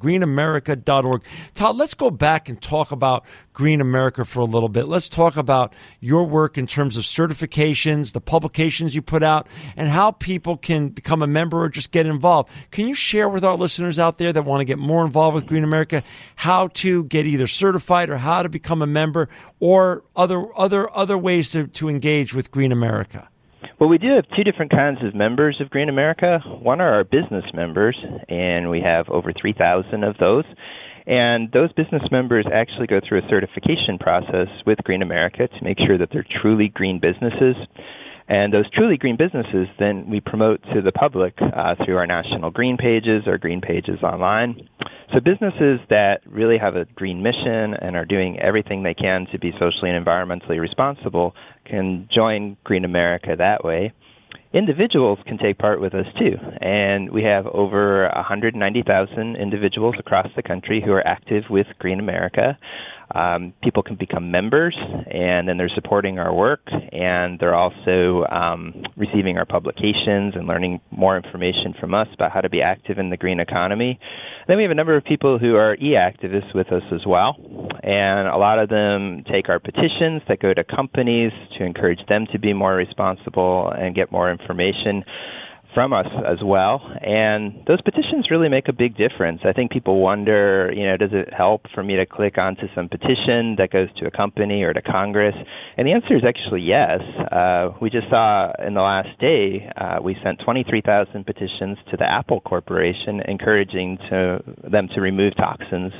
Greenamerica.org. 0.90 1.24
Todd, 1.54 1.76
let's 1.78 1.94
go 1.94 2.10
back 2.10 2.50
and 2.50 2.62
talk 2.62 2.92
about 2.92 3.26
Green 3.54 3.82
America 3.82 4.26
for 4.26 4.40
a 4.42 4.46
little 4.46 4.70
bit. 4.70 4.88
Let's 4.88 5.10
talk 5.10 5.38
about 5.38 5.74
your 6.00 6.24
work 6.24 6.58
in 6.58 6.68
terms 6.68 6.98
of 6.98 7.04
certifications, 7.04 8.14
the 8.14 8.22
publications 8.22 8.96
you 8.96 9.02
put 9.02 9.24
out, 9.24 9.48
and 9.76 9.90
how 9.90 10.12
people 10.12 10.58
can 10.58 10.90
become 10.90 11.22
a 11.22 11.28
member 11.28 11.62
or 11.62 11.70
just 11.70 11.92
get 11.92 12.06
involved. 12.06 12.50
Can 12.72 12.88
you 12.88 12.94
share 12.94 13.30
with 13.30 13.44
our 13.44 13.56
listeners 13.56 14.00
out 14.00 14.18
there 14.18 14.34
that 14.34 14.44
want 14.44 14.62
to 14.62 14.66
get 14.66 14.78
more 14.78 15.06
involved 15.06 15.36
with 15.36 15.46
Green 15.46 15.64
America 15.64 16.04
how 16.36 16.68
to 16.76 17.04
get 17.06 17.26
either 17.26 17.48
certified 17.48 18.10
or 18.10 18.18
how 18.18 18.44
to 18.44 18.50
become 18.50 18.82
a 18.82 18.88
member 18.88 19.30
or 19.60 20.04
other 20.16 20.48
other 20.58 20.96
other 20.96 21.18
ways 21.18 21.52
to, 21.52 21.68
to 21.68 21.90
engage 21.90 22.34
with 22.34 22.52
Green 22.52 22.72
America? 22.72 23.30
Well, 23.80 23.90
we 23.90 23.98
do 23.98 24.16
have 24.16 24.26
two 24.36 24.44
different 24.44 24.72
kinds 24.72 25.00
of 25.04 25.16
members 25.16 25.60
of 25.62 25.70
Green 25.70 25.90
America. 25.90 26.40
One 26.62 26.82
are 26.82 26.94
our 26.94 27.04
business 27.04 27.46
members, 27.54 27.98
and 28.28 28.70
we 28.70 28.82
have 28.82 29.10
over 29.10 29.32
3,000 29.34 30.04
of 30.04 30.18
those. 30.18 30.46
And 31.08 31.52
those 31.52 31.72
business 31.74 32.04
members 32.12 32.46
actually 32.54 32.88
go 32.88 33.00
through 33.00 33.20
a 33.20 33.30
certification 33.30 33.98
process 34.00 34.48
with 34.66 34.78
Green 34.84 35.02
America 35.02 35.48
to 35.48 35.64
make 35.64 35.80
sure 35.80 35.98
that 35.98 36.10
they're 36.12 36.28
truly 36.42 36.70
green 36.70 37.00
businesses. 37.00 37.56
And 38.30 38.54
those 38.54 38.70
truly 38.70 38.96
green 38.96 39.18
businesses, 39.18 39.68
then 39.80 40.08
we 40.08 40.22
promote 40.22 40.62
to 40.74 40.82
the 40.82 40.92
public 40.92 41.34
uh, 41.42 41.76
through 41.84 41.98
our 41.98 42.06
national 42.06 42.52
green 42.52 42.78
pages 42.78 43.24
or 43.26 43.40
green 43.40 43.60
pages 43.60 44.04
online. 44.04 44.70
So 45.12 45.20
businesses 45.20 45.80
that 45.90 46.20
really 46.28 46.60
have 46.60 46.76
a 46.76 46.86
green 46.94 47.24
mission 47.24 47.74
and 47.74 47.96
are 47.96 48.06
doing 48.06 48.40
everything 48.40 48.84
they 48.84 48.94
can 48.94 49.26
to 49.32 49.40
be 49.40 49.52
socially 49.60 49.90
and 49.90 50.06
environmentally 50.06 50.60
responsible 50.60 51.34
can 51.66 52.08
join 52.14 52.56
Green 52.64 52.86
America 52.86 53.36
that 53.36 53.66
way 53.66 53.94
individuals 54.54 55.20
can 55.28 55.38
take 55.38 55.58
part 55.58 55.80
with 55.80 55.94
us 55.94 56.06
too. 56.18 56.36
And 56.62 57.12
we 57.12 57.24
have 57.24 57.46
over 57.48 58.10
190,000 58.16 59.36
individuals 59.36 59.96
across 60.00 60.28
the 60.36 60.44
country 60.44 60.82
who 60.84 60.92
are 60.92 61.06
active 61.06 61.44
with 61.50 61.68
Green 61.78 62.00
America. 62.00 62.58
Um, 63.16 63.54
people 63.64 63.82
can 63.82 63.96
become 63.96 64.30
members, 64.30 64.76
and 64.78 65.48
then 65.48 65.58
they're 65.58 65.72
supporting 65.74 66.20
our 66.20 66.34
work, 66.34 66.62
and 66.92 67.40
they're 67.40 67.56
also 67.56 68.26
um, 68.32 68.84
receiving 68.96 69.38
our 69.38 69.46
publications 69.46 70.36
and 70.36 70.48
learning 70.48 70.80
more 70.92 71.18
information 71.18 71.74
from 71.80 71.94
us 71.94 72.08
about 72.14 72.32
how 72.32 72.42
to 72.42 72.50
be 72.50 72.62
active 72.62 73.00
in 73.00 73.10
the 73.10 73.18
green 73.18 73.40
economy. 73.40 74.00
Then 74.48 74.58
we 74.58 74.64
have 74.64 74.72
a 74.72 74.76
number 74.76 74.96
of 74.96 75.04
people 75.04 75.40
who 75.40 75.56
are 75.56 75.76
e-activists 75.76 76.54
with 76.54 76.72
us 76.72 76.84
as 76.94 77.02
well, 77.08 77.36
and 77.82 78.28
a 78.28 78.38
lot 78.38 78.60
of 78.60 78.70
them 78.70 79.24
take 79.32 79.50
our 79.50 79.60
petitions 79.60 80.22
that 80.28 80.40
go 80.40 80.54
to 80.54 80.64
companies 80.64 81.32
to 81.58 81.66
encourage 81.66 82.06
them 82.08 82.28
to 82.32 82.40
be 82.40 82.54
more 82.54 82.76
responsible 82.76 83.72
and 83.76 83.96
get 83.96 84.12
more 84.12 84.32
information 84.32 85.04
from 85.74 85.94
us 85.94 86.08
as 86.28 86.40
well. 86.44 86.82
And 87.02 87.64
those 87.68 87.82
petitions 87.82 88.32
really 88.32 88.50
make 88.50 88.68
a 88.68 88.74
big 88.74 88.98
difference. 88.98 89.42
I 89.46 89.54
think 89.54 89.72
people 89.72 90.02
wonder, 90.02 90.72
you 90.76 90.86
know, 90.86 90.98
does 90.98 91.12
it 91.14 91.34
help 91.34 91.66
for 91.74 91.84
me 91.84 91.96
to 91.98 92.06
click 92.06 92.38
onto 92.38 92.64
some 92.74 92.90
petition 92.90 93.56
that 93.58 93.70
goes 93.72 93.88
to 93.98 94.08
a 94.08 94.12
company 94.12 94.64
or 94.64 94.74
to 94.74 94.82
Congress? 94.82 95.36
And 95.78 95.88
the 95.88 95.94
answer 95.94 96.16
is 96.16 96.24
actually 96.28 96.62
yes. 96.62 97.02
Uh, 97.32 97.70
we 97.82 97.90
just 97.90 98.10
saw 98.10 98.52
in 98.66 98.74
the 98.74 98.82
last 98.82 99.10
day, 99.20 99.70
uh, 99.78 99.98
we 100.02 100.16
sent 100.24 100.40
23,000 100.44 101.26
petitions 101.26 101.78
to 101.92 101.98
the 101.98 102.06
Apple 102.06 102.42
Corporation 102.42 103.22
encouraging 103.28 103.98
to, 104.10 104.40
them 104.70 104.88
to 104.96 105.02
remove 105.02 105.36
toxins 105.38 105.94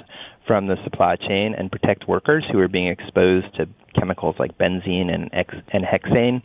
from 0.48 0.68
the 0.68 0.78
supply 0.84 1.16
chain 1.16 1.54
and 1.56 1.72
protect 1.72 2.08
workers 2.08 2.44
who 2.52 2.60
are 2.60 2.68
being 2.68 2.88
exposed 2.88 3.46
to 3.56 3.68
chemicals 3.94 4.36
like 4.40 4.58
benzene 4.58 5.14
and, 5.14 5.30
ex- 5.32 5.54
and 5.72 5.86
hexane. 5.86 6.42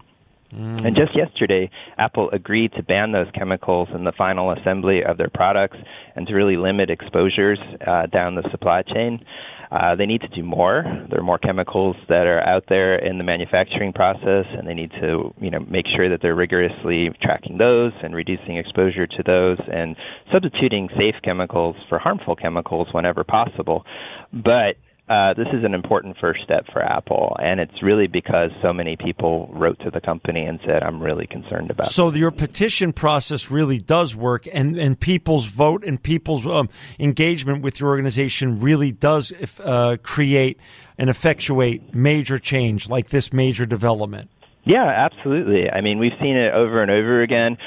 Mm. 0.54 0.86
And 0.86 0.96
just 0.96 1.16
yesterday, 1.16 1.70
Apple 1.98 2.30
agreed 2.32 2.72
to 2.76 2.82
ban 2.82 3.12
those 3.12 3.26
chemicals 3.34 3.88
in 3.94 4.04
the 4.04 4.12
final 4.16 4.52
assembly 4.52 5.02
of 5.02 5.18
their 5.18 5.30
products 5.32 5.78
and 6.14 6.26
to 6.26 6.34
really 6.34 6.56
limit 6.56 6.90
exposures 6.90 7.58
uh, 7.86 8.06
down 8.06 8.34
the 8.34 8.48
supply 8.50 8.82
chain. 8.82 9.24
Uh, 9.70 9.96
they 9.96 10.06
need 10.06 10.20
to 10.20 10.28
do 10.28 10.44
more. 10.44 10.84
There 11.10 11.18
are 11.18 11.24
more 11.24 11.38
chemicals 11.38 11.96
that 12.08 12.26
are 12.28 12.40
out 12.46 12.64
there 12.68 12.96
in 12.96 13.18
the 13.18 13.24
manufacturing 13.24 13.92
process, 13.92 14.44
and 14.56 14.68
they 14.68 14.74
need 14.74 14.92
to, 15.00 15.34
you 15.40 15.50
know, 15.50 15.58
make 15.58 15.86
sure 15.96 16.08
that 16.10 16.20
they're 16.22 16.34
rigorously 16.34 17.10
tracking 17.20 17.58
those 17.58 17.92
and 18.02 18.14
reducing 18.14 18.56
exposure 18.56 19.06
to 19.06 19.22
those, 19.26 19.58
and 19.72 19.96
substituting 20.32 20.88
safe 20.96 21.16
chemicals 21.24 21.74
for 21.88 21.98
harmful 21.98 22.36
chemicals 22.36 22.86
whenever 22.92 23.24
possible. 23.24 23.84
But 24.32 24.76
uh, 25.06 25.34
this 25.34 25.48
is 25.52 25.64
an 25.64 25.74
important 25.74 26.16
first 26.18 26.40
step 26.44 26.64
for 26.72 26.82
Apple, 26.82 27.36
and 27.38 27.60
it's 27.60 27.82
really 27.82 28.06
because 28.06 28.50
so 28.62 28.72
many 28.72 28.96
people 28.96 29.50
wrote 29.52 29.78
to 29.80 29.90
the 29.90 30.00
company 30.00 30.44
and 30.44 30.58
said, 30.64 30.82
"I'm 30.82 31.02
really 31.02 31.26
concerned 31.26 31.70
about." 31.70 31.88
So 31.88 32.10
your 32.10 32.30
petition 32.30 32.94
process 32.94 33.50
really 33.50 33.78
does 33.78 34.16
work, 34.16 34.48
and 34.50 34.78
and 34.78 34.98
people's 34.98 35.44
vote 35.44 35.84
and 35.84 36.02
people's 36.02 36.46
um, 36.46 36.70
engagement 36.98 37.60
with 37.60 37.80
your 37.80 37.90
organization 37.90 38.60
really 38.60 38.92
does 38.92 39.30
uh, 39.62 39.98
create 40.02 40.58
and 40.96 41.10
effectuate 41.10 41.94
major 41.94 42.38
change, 42.38 42.88
like 42.88 43.10
this 43.10 43.30
major 43.30 43.66
development. 43.66 44.30
Yeah, 44.64 44.86
absolutely. 44.86 45.68
I 45.68 45.82
mean, 45.82 45.98
we've 45.98 46.16
seen 46.18 46.36
it 46.36 46.54
over 46.54 46.80
and 46.80 46.90
over 46.90 47.20
again. 47.20 47.58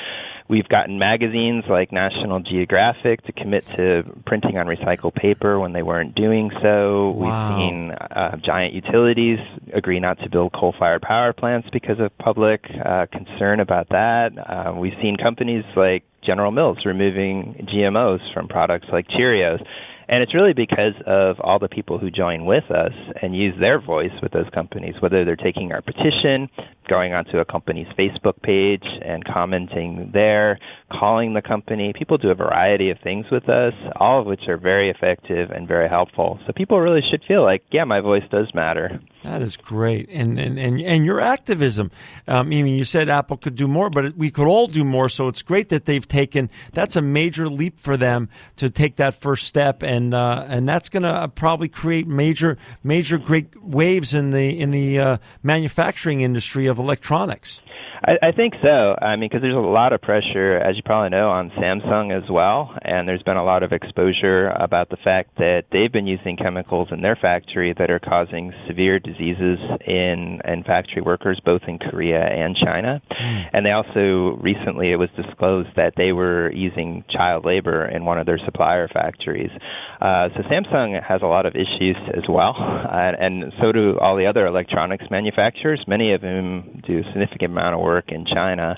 We've 0.50 0.68
gotten 0.68 0.98
magazines 0.98 1.66
like 1.70 1.92
National 1.92 2.40
Geographic 2.40 3.22
to 3.26 3.34
commit 3.34 3.66
to 3.76 4.04
printing 4.26 4.58
on 4.58 4.66
recycled 4.66 5.14
paper 5.14 5.60
when 5.60 5.74
they 5.74 5.84
weren't 5.84 6.16
doing 6.16 6.52
so. 6.62 7.12
Wow. 7.12 7.50
We've 7.50 7.58
seen 7.58 7.92
uh, 7.92 8.38
giant 8.46 8.74
utilities 8.74 9.40
agree 9.74 10.00
not 10.00 10.20
to 10.20 10.30
build 10.30 10.54
coal 10.54 10.74
fired 10.80 11.02
power 11.02 11.34
plants 11.34 11.68
because 11.74 12.00
of 12.00 12.18
public 12.18 12.64
uh, 12.86 13.08
concern 13.12 13.60
about 13.60 13.90
that. 13.90 14.30
Uh, 14.38 14.74
we've 14.80 14.98
seen 15.02 15.18
companies 15.18 15.66
like 15.76 16.04
General 16.26 16.52
Mills 16.52 16.78
removing 16.86 17.68
GMOs 17.74 18.20
from 18.34 18.48
products 18.48 18.88
like 18.92 19.08
Cheerios. 19.10 19.62
And 20.10 20.24
it's 20.24 20.34
really 20.34 20.54
because 20.54 20.94
of 21.06 21.40
all 21.42 21.60
the 21.60 21.68
people 21.68 21.98
who 21.98 22.10
join 22.10 22.46
with 22.46 22.72
us 22.72 22.94
and 23.22 23.36
use 23.36 23.54
their 23.60 23.80
voice 23.80 24.12
with 24.22 24.32
those 24.32 24.50
companies, 24.54 24.96
whether 25.02 25.26
they're 25.26 25.36
taking 25.36 25.74
our 25.74 25.82
petition, 25.82 26.50
going 26.88 27.14
onto 27.14 27.40
a 27.40 27.46
company's 27.46 27.88
Facebook 28.00 28.42
page 28.42 28.86
and 29.02 29.26
commenting 29.26 30.12
there, 30.14 30.60
calling 30.92 31.34
the 31.34 31.42
company. 31.42 31.94
People 31.98 32.18
do 32.18 32.30
a 32.30 32.36
variety 32.36 32.90
of 32.90 32.98
things 33.04 33.26
with 33.32 33.50
us, 33.50 33.74
all 33.98 34.22
of 34.22 34.26
which 34.26 34.48
are 34.48 34.58
very 34.58 34.90
effective 34.90 35.52
and 35.52 35.68
very 35.68 35.90
helpful. 35.90 36.40
So 36.46 36.54
people 36.54 36.80
really 36.80 37.02
should 37.10 37.24
feel 37.28 37.44
like, 37.44 37.64
yeah, 37.72 37.84
my 37.84 38.00
voice 38.00 38.24
does 38.32 38.54
matter. 38.54 39.00
That 39.24 39.42
is 39.42 39.58
great, 39.58 40.08
and 40.10 40.40
and 40.40 40.58
and, 40.58 40.80
and 40.80 41.06
your 41.06 41.20
activism. 41.20 41.92
Um, 42.28 42.48
I 42.48 42.62
mean, 42.62 42.68
you 42.68 42.86
said 42.86 43.10
Apple 43.10 43.36
could 43.36 43.56
do 43.56 43.68
more, 43.68 43.90
but 43.90 44.16
we 44.16 44.32
could 44.32 44.48
all 44.48 44.68
do 44.68 44.86
more. 44.86 45.10
So 45.10 45.28
it's 45.28 45.42
great 45.42 45.70
that 45.70 45.86
they've 45.86 46.08
taken. 46.08 46.50
That's 46.72 46.96
a 46.96 47.02
major 47.02 47.50
leap 47.50 47.80
for 47.80 47.98
them 47.98 48.30
to 48.58 48.70
take 48.70 48.98
that 48.98 49.16
first 49.16 49.46
step, 49.46 49.84
and 49.84 50.14
uh, 50.14 50.46
and 50.48 50.70
that's 50.70 50.88
going 50.88 51.04
to 51.04 51.30
probably 51.36 51.68
create 51.68 52.08
major 52.08 52.58
major 52.84 53.18
great 53.18 53.62
waves 53.62 54.14
in 54.14 54.32
the 54.32 54.58
in 54.58 54.72
the 54.72 55.00
uh, 55.00 55.18
manufacturing 55.44 56.22
industry 56.22 56.68
of 56.68 56.78
electronics. 56.78 57.62
I, 58.04 58.30
I 58.30 58.32
think 58.32 58.54
so. 58.62 58.96
I 59.02 59.16
mean, 59.16 59.30
because 59.30 59.42
there's 59.42 59.56
a 59.56 59.60
lot 59.60 59.94
of 59.94 60.02
pressure, 60.02 60.58
as 60.58 60.76
you 60.76 60.84
probably 60.84 61.10
know, 61.10 61.30
on 61.30 61.50
Samsung 61.52 62.16
as 62.16 62.30
well, 62.30 62.76
and 62.82 63.08
there's 63.08 63.24
been 63.24 63.38
a 63.38 63.44
lot 63.44 63.64
of 63.64 63.72
exposure 63.72 64.50
about 64.50 64.90
the 64.90 64.98
fact 65.04 65.38
that 65.38 65.64
they've 65.72 65.92
been 65.92 66.08
using 66.08 66.38
chemicals 66.38 66.90
in 66.92 67.02
their 67.02 67.16
factory 67.16 67.74
that 67.78 67.90
are 67.90 68.00
causing 68.00 68.54
severe 68.68 69.00
diseases 69.00 69.58
in 69.86 70.40
in 70.46 70.64
factory 70.66 71.02
workers, 71.02 71.42
both 71.44 71.62
in 71.68 71.80
Korea 71.80 72.22
and 72.22 72.56
China. 72.56 73.02
Mm. 73.12 73.44
And 73.54 73.66
they 73.66 73.72
also 73.72 74.38
recently 74.42 74.92
it 74.92 74.98
was 74.98 75.10
disclosed 75.16 75.70
that 75.76 75.94
they 75.98 76.12
were 76.12 76.52
using 76.54 77.04
child 77.10 77.46
labor 77.46 77.86
in 77.86 78.06
one 78.06 78.20
of 78.20 78.26
their 78.26 78.40
supplier 78.46 78.88
factories. 78.88 79.52
Uh, 80.00 80.30
so 80.36 80.44
Samsung 80.44 81.02
has 81.04 81.22
a 81.24 81.28
lot 81.28 81.46
of 81.46 81.56
issues 81.56 81.98
as 82.16 82.24
well, 82.30 82.54
uh, 82.58 83.12
and 83.20 83.52
so 83.60 83.72
do 83.72 83.98
all 84.00 84.16
the 84.16 84.28
other 84.28 84.46
electronics 84.46 85.06
manufacturers. 85.10 85.84
Many 85.88 86.14
of 86.14 86.22
whom 86.22 86.82
do 86.86 87.00
a 87.00 87.04
significant 87.12 87.52
amount 87.52 87.74
of 87.74 87.82
work 87.82 87.87
in 88.10 88.26
China. 88.26 88.78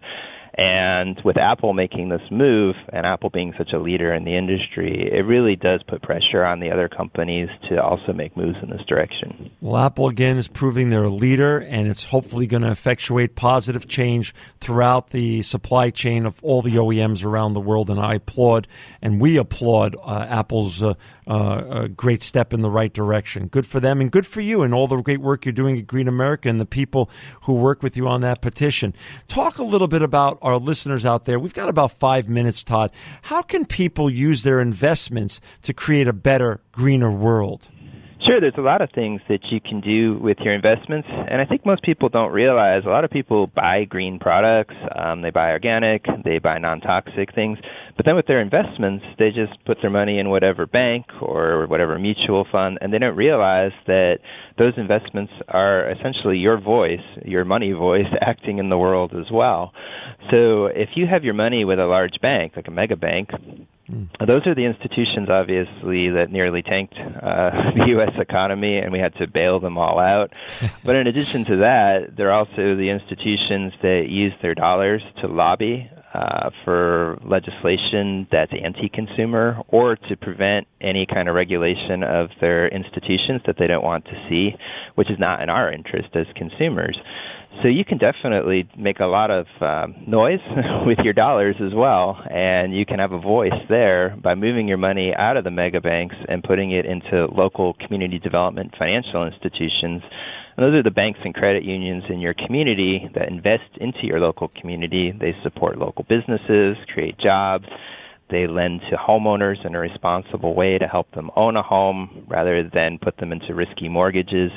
And 0.61 1.17
with 1.23 1.37
Apple 1.37 1.71
making 1.71 2.09
this 2.09 2.21
move 2.29 2.75
and 2.91 3.05
Apple 3.05 3.29
being 3.29 3.53
such 3.57 3.71
a 3.71 3.79
leader 3.79 4.13
in 4.13 4.25
the 4.25 4.35
industry, 4.35 5.09
it 5.09 5.21
really 5.21 5.55
does 5.55 5.81
put 5.87 6.01
pressure 6.01 6.43
on 6.43 6.59
the 6.59 6.69
other 6.69 6.89
companies 6.89 7.47
to 7.69 7.81
also 7.81 8.11
make 8.11 8.35
moves 8.35 8.57
in 8.61 8.69
this 8.69 8.81
direction. 8.85 9.51
Well, 9.61 9.77
Apple 9.77 10.09
again 10.09 10.35
is 10.35 10.49
proving 10.49 10.89
they're 10.89 11.05
a 11.05 11.09
leader, 11.09 11.59
and 11.59 11.87
it's 11.87 12.03
hopefully 12.03 12.45
going 12.45 12.63
to 12.63 12.71
effectuate 12.71 13.35
positive 13.35 13.87
change 13.87 14.35
throughout 14.59 15.11
the 15.11 15.43
supply 15.43 15.91
chain 15.91 16.25
of 16.25 16.43
all 16.43 16.61
the 16.61 16.75
OEMs 16.75 17.23
around 17.23 17.53
the 17.53 17.61
world. 17.61 17.89
And 17.89 17.97
I 17.97 18.15
applaud 18.15 18.67
and 19.01 19.21
we 19.21 19.37
applaud 19.37 19.95
uh, 20.03 20.25
Apple's 20.27 20.83
uh, 20.83 20.95
uh, 21.25 21.87
great 21.87 22.21
step 22.21 22.53
in 22.53 22.61
the 22.61 22.69
right 22.69 22.91
direction. 22.91 23.47
Good 23.47 23.65
for 23.65 23.79
them 23.79 24.01
and 24.01 24.11
good 24.11 24.25
for 24.25 24.41
you 24.41 24.63
and 24.63 24.73
all 24.73 24.87
the 24.87 24.97
great 24.97 25.21
work 25.21 25.45
you're 25.45 25.53
doing 25.53 25.77
at 25.77 25.87
Green 25.87 26.09
America 26.09 26.49
and 26.49 26.59
the 26.59 26.65
people 26.65 27.09
who 27.43 27.53
work 27.53 27.81
with 27.81 27.95
you 27.95 28.09
on 28.09 28.19
that 28.21 28.41
petition. 28.41 28.93
Talk 29.29 29.57
a 29.59 29.63
little 29.63 29.87
bit 29.87 30.01
about 30.01 30.37
our 30.49 30.57
listeners 30.59 31.05
out 31.05 31.25
there. 31.25 31.39
We've 31.39 31.53
got 31.53 31.69
about 31.69 31.91
five 31.93 32.27
minutes, 32.27 32.63
Todd. 32.63 32.91
How 33.23 33.41
can 33.41 33.65
people 33.65 34.09
use 34.09 34.43
their 34.43 34.59
investments 34.59 35.39
to 35.63 35.73
create 35.73 36.07
a 36.07 36.13
better, 36.13 36.59
greener 36.71 37.11
world? 37.11 37.69
Sure, 38.29 38.39
there's 38.39 38.53
a 38.59 38.61
lot 38.61 38.83
of 38.83 38.91
things 38.91 39.21
that 39.27 39.39
you 39.49 39.59
can 39.59 39.81
do 39.81 40.19
with 40.19 40.37
your 40.41 40.53
investments, 40.53 41.07
and 41.09 41.41
I 41.41 41.45
think 41.45 41.65
most 41.65 41.81
people 41.81 42.09
don't 42.09 42.31
realize 42.31 42.83
a 42.85 42.89
lot 42.89 43.03
of 43.03 43.09
people 43.09 43.47
buy 43.47 43.85
green 43.85 44.19
products, 44.19 44.75
um, 44.95 45.23
they 45.23 45.31
buy 45.31 45.49
organic, 45.49 46.05
they 46.23 46.37
buy 46.37 46.59
non 46.59 46.79
toxic 46.79 47.33
things, 47.33 47.57
but 47.97 48.05
then 48.05 48.15
with 48.15 48.27
their 48.27 48.39
investments, 48.39 49.03
they 49.17 49.31
just 49.31 49.53
put 49.65 49.79
their 49.81 49.89
money 49.89 50.19
in 50.19 50.29
whatever 50.29 50.67
bank 50.67 51.07
or 51.23 51.65
whatever 51.65 51.97
mutual 51.97 52.45
fund, 52.51 52.77
and 52.81 52.93
they 52.93 52.99
don't 52.99 53.15
realize 53.15 53.71
that 53.87 54.19
those 54.59 54.73
investments 54.77 55.33
are 55.47 55.89
essentially 55.89 56.37
your 56.37 56.61
voice, 56.61 57.01
your 57.25 57.45
money 57.45 57.71
voice, 57.71 58.05
acting 58.21 58.59
in 58.59 58.69
the 58.69 58.77
world 58.77 59.11
as 59.19 59.31
well. 59.31 59.73
So 60.29 60.67
if 60.67 60.89
you 60.93 61.07
have 61.07 61.23
your 61.23 61.33
money 61.33 61.65
with 61.65 61.79
a 61.79 61.87
large 61.87 62.21
bank, 62.21 62.53
like 62.55 62.67
a 62.67 62.71
mega 62.71 62.95
bank. 62.95 63.31
Those 64.25 64.45
are 64.45 64.53
the 64.53 64.65
institutions, 64.65 65.29
obviously, 65.29 66.09
that 66.09 66.27
nearly 66.31 66.61
tanked 66.61 66.93
uh, 66.95 67.71
the 67.75 67.85
U.S. 67.87 68.11
economy, 68.19 68.77
and 68.77 68.91
we 68.91 68.99
had 68.99 69.15
to 69.15 69.27
bail 69.27 69.59
them 69.59 69.77
all 69.77 69.99
out. 69.99 70.31
but 70.85 70.95
in 70.95 71.07
addition 71.07 71.45
to 71.45 71.57
that, 71.57 72.15
they're 72.15 72.31
also 72.31 72.75
the 72.75 72.89
institutions 72.89 73.73
that 73.81 74.05
use 74.09 74.33
their 74.41 74.53
dollars 74.53 75.01
to 75.21 75.27
lobby 75.27 75.89
uh, 76.13 76.49
for 76.65 77.19
legislation 77.23 78.27
that's 78.31 78.51
anti-consumer 78.51 79.61
or 79.67 79.95
to 79.95 80.15
prevent 80.17 80.67
any 80.81 81.05
kind 81.05 81.29
of 81.29 81.35
regulation 81.35 82.03
of 82.03 82.29
their 82.41 82.67
institutions 82.67 83.41
that 83.45 83.55
they 83.59 83.67
don't 83.67 83.83
want 83.83 84.05
to 84.05 84.25
see, 84.27 84.55
which 84.95 85.09
is 85.09 85.19
not 85.19 85.41
in 85.41 85.49
our 85.49 85.71
interest 85.71 86.09
as 86.15 86.25
consumers. 86.35 86.97
So 87.61 87.67
you 87.67 87.83
can 87.83 87.97
definitely 87.97 88.69
make 88.77 88.99
a 88.99 89.05
lot 89.05 89.31
of 89.31 89.45
um, 89.59 89.95
noise 90.07 90.39
with 90.85 90.99
your 91.03 91.13
dollars 91.13 91.55
as 91.59 91.73
well, 91.75 92.17
and 92.29 92.73
you 92.73 92.85
can 92.85 92.99
have 92.99 93.11
a 93.11 93.19
voice 93.19 93.57
there 93.67 94.15
by 94.23 94.35
moving 94.35 94.67
your 94.67 94.77
money 94.77 95.13
out 95.17 95.35
of 95.35 95.43
the 95.43 95.51
mega 95.51 95.81
banks 95.81 96.15
and 96.29 96.43
putting 96.43 96.71
it 96.71 96.85
into 96.85 97.25
local 97.25 97.73
community 97.85 98.19
development 98.19 98.75
financial 98.77 99.25
institutions. 99.25 100.01
And 100.55 100.65
those 100.65 100.75
are 100.75 100.83
the 100.83 100.91
banks 100.91 101.19
and 101.25 101.33
credit 101.33 101.63
unions 101.63 102.03
in 102.09 102.19
your 102.19 102.33
community 102.33 103.09
that 103.15 103.27
invest 103.27 103.77
into 103.81 104.03
your 104.03 104.19
local 104.19 104.49
community. 104.61 105.11
They 105.19 105.33
support 105.43 105.77
local 105.77 106.05
businesses, 106.07 106.77
create 106.93 107.17
jobs. 107.17 107.65
They 108.29 108.45
lend 108.45 108.81
to 108.91 108.95
homeowners 108.95 109.65
in 109.65 109.73
a 109.73 109.79
responsible 109.79 110.53
way 110.53 110.77
to 110.77 110.87
help 110.87 111.11
them 111.11 111.31
own 111.35 111.57
a 111.57 111.63
home 111.63 112.25
rather 112.29 112.69
than 112.71 112.99
put 113.01 113.17
them 113.17 113.31
into 113.31 113.55
risky 113.55 113.89
mortgages 113.89 114.51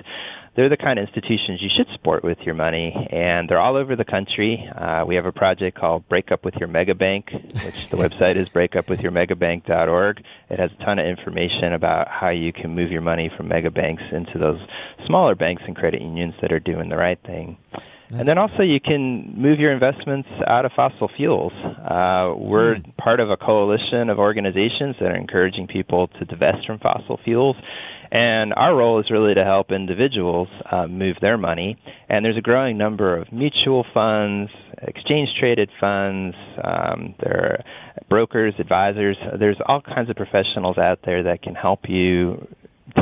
they're 0.54 0.68
the 0.68 0.76
kind 0.76 0.98
of 0.98 1.06
institutions 1.06 1.62
you 1.62 1.70
should 1.74 1.86
support 1.92 2.22
with 2.22 2.38
your 2.40 2.54
money, 2.54 2.94
and 3.10 3.48
they're 3.48 3.60
all 3.60 3.76
over 3.76 3.96
the 3.96 4.04
country. 4.04 4.68
Uh, 4.76 5.04
we 5.06 5.14
have 5.14 5.24
a 5.24 5.32
project 5.32 5.78
called 5.78 6.06
Break 6.08 6.30
Up 6.30 6.44
with 6.44 6.54
Your 6.56 6.68
Mega 6.68 6.94
Bank, 6.94 7.30
which 7.32 7.88
the 7.90 7.96
website 8.08 8.36
is 8.36 8.48
breakupwithyourmegabank.org. 8.50 10.22
It 10.50 10.58
has 10.58 10.70
a 10.78 10.84
ton 10.84 10.98
of 10.98 11.06
information 11.06 11.72
about 11.72 12.08
how 12.08 12.28
you 12.28 12.52
can 12.52 12.74
move 12.74 12.90
your 12.90 13.00
money 13.00 13.30
from 13.34 13.48
mega 13.48 13.70
banks 13.70 14.02
into 14.12 14.38
those 14.38 14.60
smaller 15.06 15.34
banks 15.34 15.62
and 15.66 15.74
credit 15.74 16.02
unions 16.02 16.34
that 16.42 16.52
are 16.52 16.60
doing 16.60 16.90
the 16.90 16.96
right 16.96 17.18
thing. 17.24 17.56
That's 18.12 18.20
and 18.20 18.28
then 18.28 18.36
also 18.36 18.62
you 18.62 18.78
can 18.78 19.40
move 19.40 19.58
your 19.58 19.72
investments 19.72 20.28
out 20.46 20.66
of 20.66 20.72
fossil 20.76 21.08
fuels. 21.16 21.52
Uh, 21.54 22.34
we're 22.36 22.74
mm. 22.74 22.96
part 22.98 23.20
of 23.20 23.30
a 23.30 23.38
coalition 23.38 24.10
of 24.10 24.18
organizations 24.18 24.96
that 25.00 25.06
are 25.06 25.16
encouraging 25.16 25.66
people 25.66 26.08
to 26.08 26.26
divest 26.26 26.66
from 26.66 26.78
fossil 26.78 27.18
fuels. 27.24 27.56
And 28.12 28.52
our 28.52 28.76
role 28.76 29.00
is 29.00 29.10
really 29.10 29.32
to 29.32 29.42
help 29.42 29.72
individuals 29.72 30.48
uh, 30.70 30.86
move 30.86 31.16
their 31.22 31.38
money. 31.38 31.78
And 32.10 32.22
there's 32.22 32.36
a 32.36 32.42
growing 32.42 32.76
number 32.76 33.16
of 33.16 33.32
mutual 33.32 33.86
funds, 33.94 34.50
exchange 34.82 35.30
traded 35.40 35.70
funds, 35.80 36.36
um, 36.62 37.14
there 37.20 37.32
are 37.34 37.64
brokers, 38.10 38.52
advisors. 38.58 39.16
There's 39.38 39.56
all 39.66 39.80
kinds 39.80 40.10
of 40.10 40.16
professionals 40.16 40.76
out 40.76 40.98
there 41.06 41.22
that 41.22 41.40
can 41.40 41.54
help 41.54 41.88
you 41.88 42.46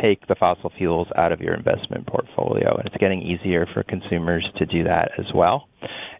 take 0.00 0.26
the 0.26 0.34
fossil 0.34 0.70
fuels 0.76 1.08
out 1.16 1.32
of 1.32 1.40
your 1.40 1.54
investment 1.54 2.06
portfolio. 2.06 2.76
And 2.76 2.86
it's 2.86 2.96
getting 2.96 3.22
easier 3.22 3.66
for 3.72 3.82
consumers 3.82 4.46
to 4.58 4.66
do 4.66 4.84
that 4.84 5.10
as 5.18 5.26
well. 5.34 5.68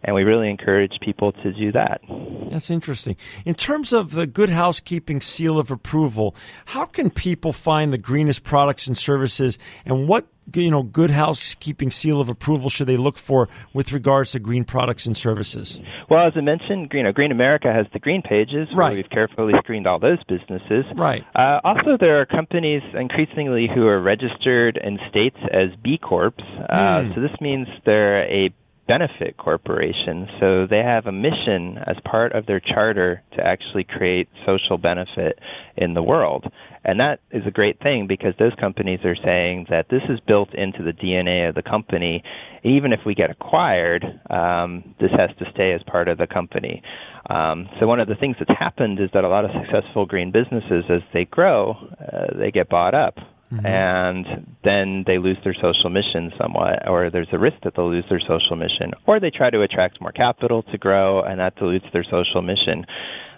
And 0.03 0.15
we 0.15 0.23
really 0.23 0.49
encourage 0.49 0.93
people 1.01 1.31
to 1.31 1.53
do 1.53 1.71
that. 1.73 2.01
That's 2.49 2.69
interesting. 2.69 3.15
In 3.45 3.53
terms 3.53 3.93
of 3.93 4.11
the 4.11 4.25
Good 4.25 4.49
Housekeeping 4.49 5.21
seal 5.21 5.59
of 5.59 5.69
approval, 5.69 6.35
how 6.65 6.85
can 6.85 7.09
people 7.09 7.53
find 7.53 7.93
the 7.93 7.97
greenest 7.97 8.43
products 8.43 8.87
and 8.87 8.97
services 8.97 9.59
and 9.85 10.07
what 10.07 10.25
you 10.55 10.71
know, 10.71 10.83
good 10.83 11.11
housekeeping 11.11 11.91
seal 11.91 12.21
of 12.21 12.29
approval 12.29 12.69
should 12.69 12.87
they 12.87 12.97
look 12.97 13.17
for 13.17 13.49
with 13.73 13.91
regards 13.91 14.31
to 14.31 14.39
green 14.39 14.63
products 14.63 15.05
and 15.05 15.15
services? 15.15 15.79
Well, 16.09 16.27
as 16.27 16.33
I 16.35 16.41
mentioned, 16.41 16.89
Green, 16.89 17.05
uh, 17.05 17.11
green 17.11 17.31
America 17.31 17.71
has 17.73 17.85
the 17.93 17.99
green 17.99 18.21
pages 18.21 18.67
right. 18.75 18.89
where 18.89 18.97
we've 18.97 19.09
carefully 19.09 19.53
screened 19.59 19.87
all 19.87 19.99
those 19.99 20.23
businesses. 20.25 20.85
Right. 20.95 21.23
Uh, 21.35 21.59
also, 21.63 21.97
there 21.99 22.21
are 22.21 22.25
companies 22.25 22.81
increasingly 22.93 23.67
who 23.73 23.87
are 23.87 24.01
registered 24.01 24.77
in 24.77 24.99
states 25.09 25.37
as 25.51 25.69
B 25.83 25.97
Corps. 25.97 26.33
Uh, 26.69 26.73
mm. 26.73 27.15
So 27.15 27.21
this 27.21 27.39
means 27.39 27.67
they're 27.85 28.23
a 28.23 28.53
benefit 28.91 29.37
corporation. 29.37 30.27
So 30.41 30.67
they 30.69 30.83
have 30.83 31.05
a 31.05 31.13
mission 31.13 31.77
as 31.87 31.95
part 32.03 32.33
of 32.33 32.45
their 32.45 32.59
charter 32.59 33.23
to 33.37 33.41
actually 33.41 33.85
create 33.85 34.27
social 34.45 34.77
benefit 34.77 35.39
in 35.77 35.93
the 35.93 36.03
world. 36.03 36.51
And 36.83 36.99
that 36.99 37.21
is 37.31 37.43
a 37.47 37.51
great 37.51 37.79
thing 37.79 38.05
because 38.05 38.33
those 38.37 38.51
companies 38.59 38.99
are 39.05 39.15
saying 39.15 39.67
that 39.69 39.85
this 39.89 40.01
is 40.09 40.19
built 40.27 40.53
into 40.53 40.83
the 40.83 40.91
DNA 40.91 41.47
of 41.47 41.55
the 41.55 41.61
company. 41.61 42.21
Even 42.65 42.91
if 42.91 42.99
we 43.05 43.15
get 43.15 43.29
acquired, 43.29 44.03
um, 44.29 44.93
this 44.99 45.11
has 45.11 45.29
to 45.39 45.45
stay 45.53 45.71
as 45.71 45.81
part 45.87 46.09
of 46.09 46.17
the 46.17 46.27
company. 46.27 46.83
Um, 47.29 47.69
so 47.79 47.87
one 47.87 48.01
of 48.01 48.09
the 48.09 48.15
things 48.15 48.35
that's 48.39 48.59
happened 48.59 48.99
is 48.99 49.09
that 49.13 49.23
a 49.23 49.29
lot 49.29 49.45
of 49.45 49.51
successful 49.63 50.05
green 50.05 50.33
businesses, 50.33 50.83
as 50.89 51.01
they 51.13 51.23
grow, 51.23 51.75
uh, 51.97 52.37
they 52.37 52.51
get 52.51 52.67
bought 52.67 52.93
up. 52.93 53.15
Mm-hmm. 53.51 53.65
And 53.65 54.25
then 54.63 55.03
they 55.05 55.17
lose 55.17 55.37
their 55.43 55.55
social 55.55 55.89
mission 55.89 56.31
somewhat, 56.39 56.87
or 56.87 57.09
there's 57.11 57.27
a 57.33 57.37
risk 57.37 57.57
that 57.63 57.73
they'll 57.75 57.91
lose 57.91 58.05
their 58.09 58.21
social 58.21 58.55
mission, 58.55 58.93
or 59.07 59.19
they 59.19 59.29
try 59.29 59.49
to 59.49 59.61
attract 59.61 59.99
more 59.99 60.13
capital 60.13 60.63
to 60.71 60.77
grow, 60.77 61.21
and 61.21 61.39
that 61.39 61.55
dilutes 61.57 61.85
their 61.91 62.05
social 62.05 62.41
mission 62.41 62.85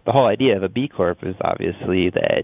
the 0.05 0.11
whole 0.11 0.27
idea 0.27 0.57
of 0.57 0.63
a 0.63 0.69
B 0.69 0.89
Corp 0.89 1.19
is 1.23 1.35
obviously 1.41 2.09
that 2.09 2.43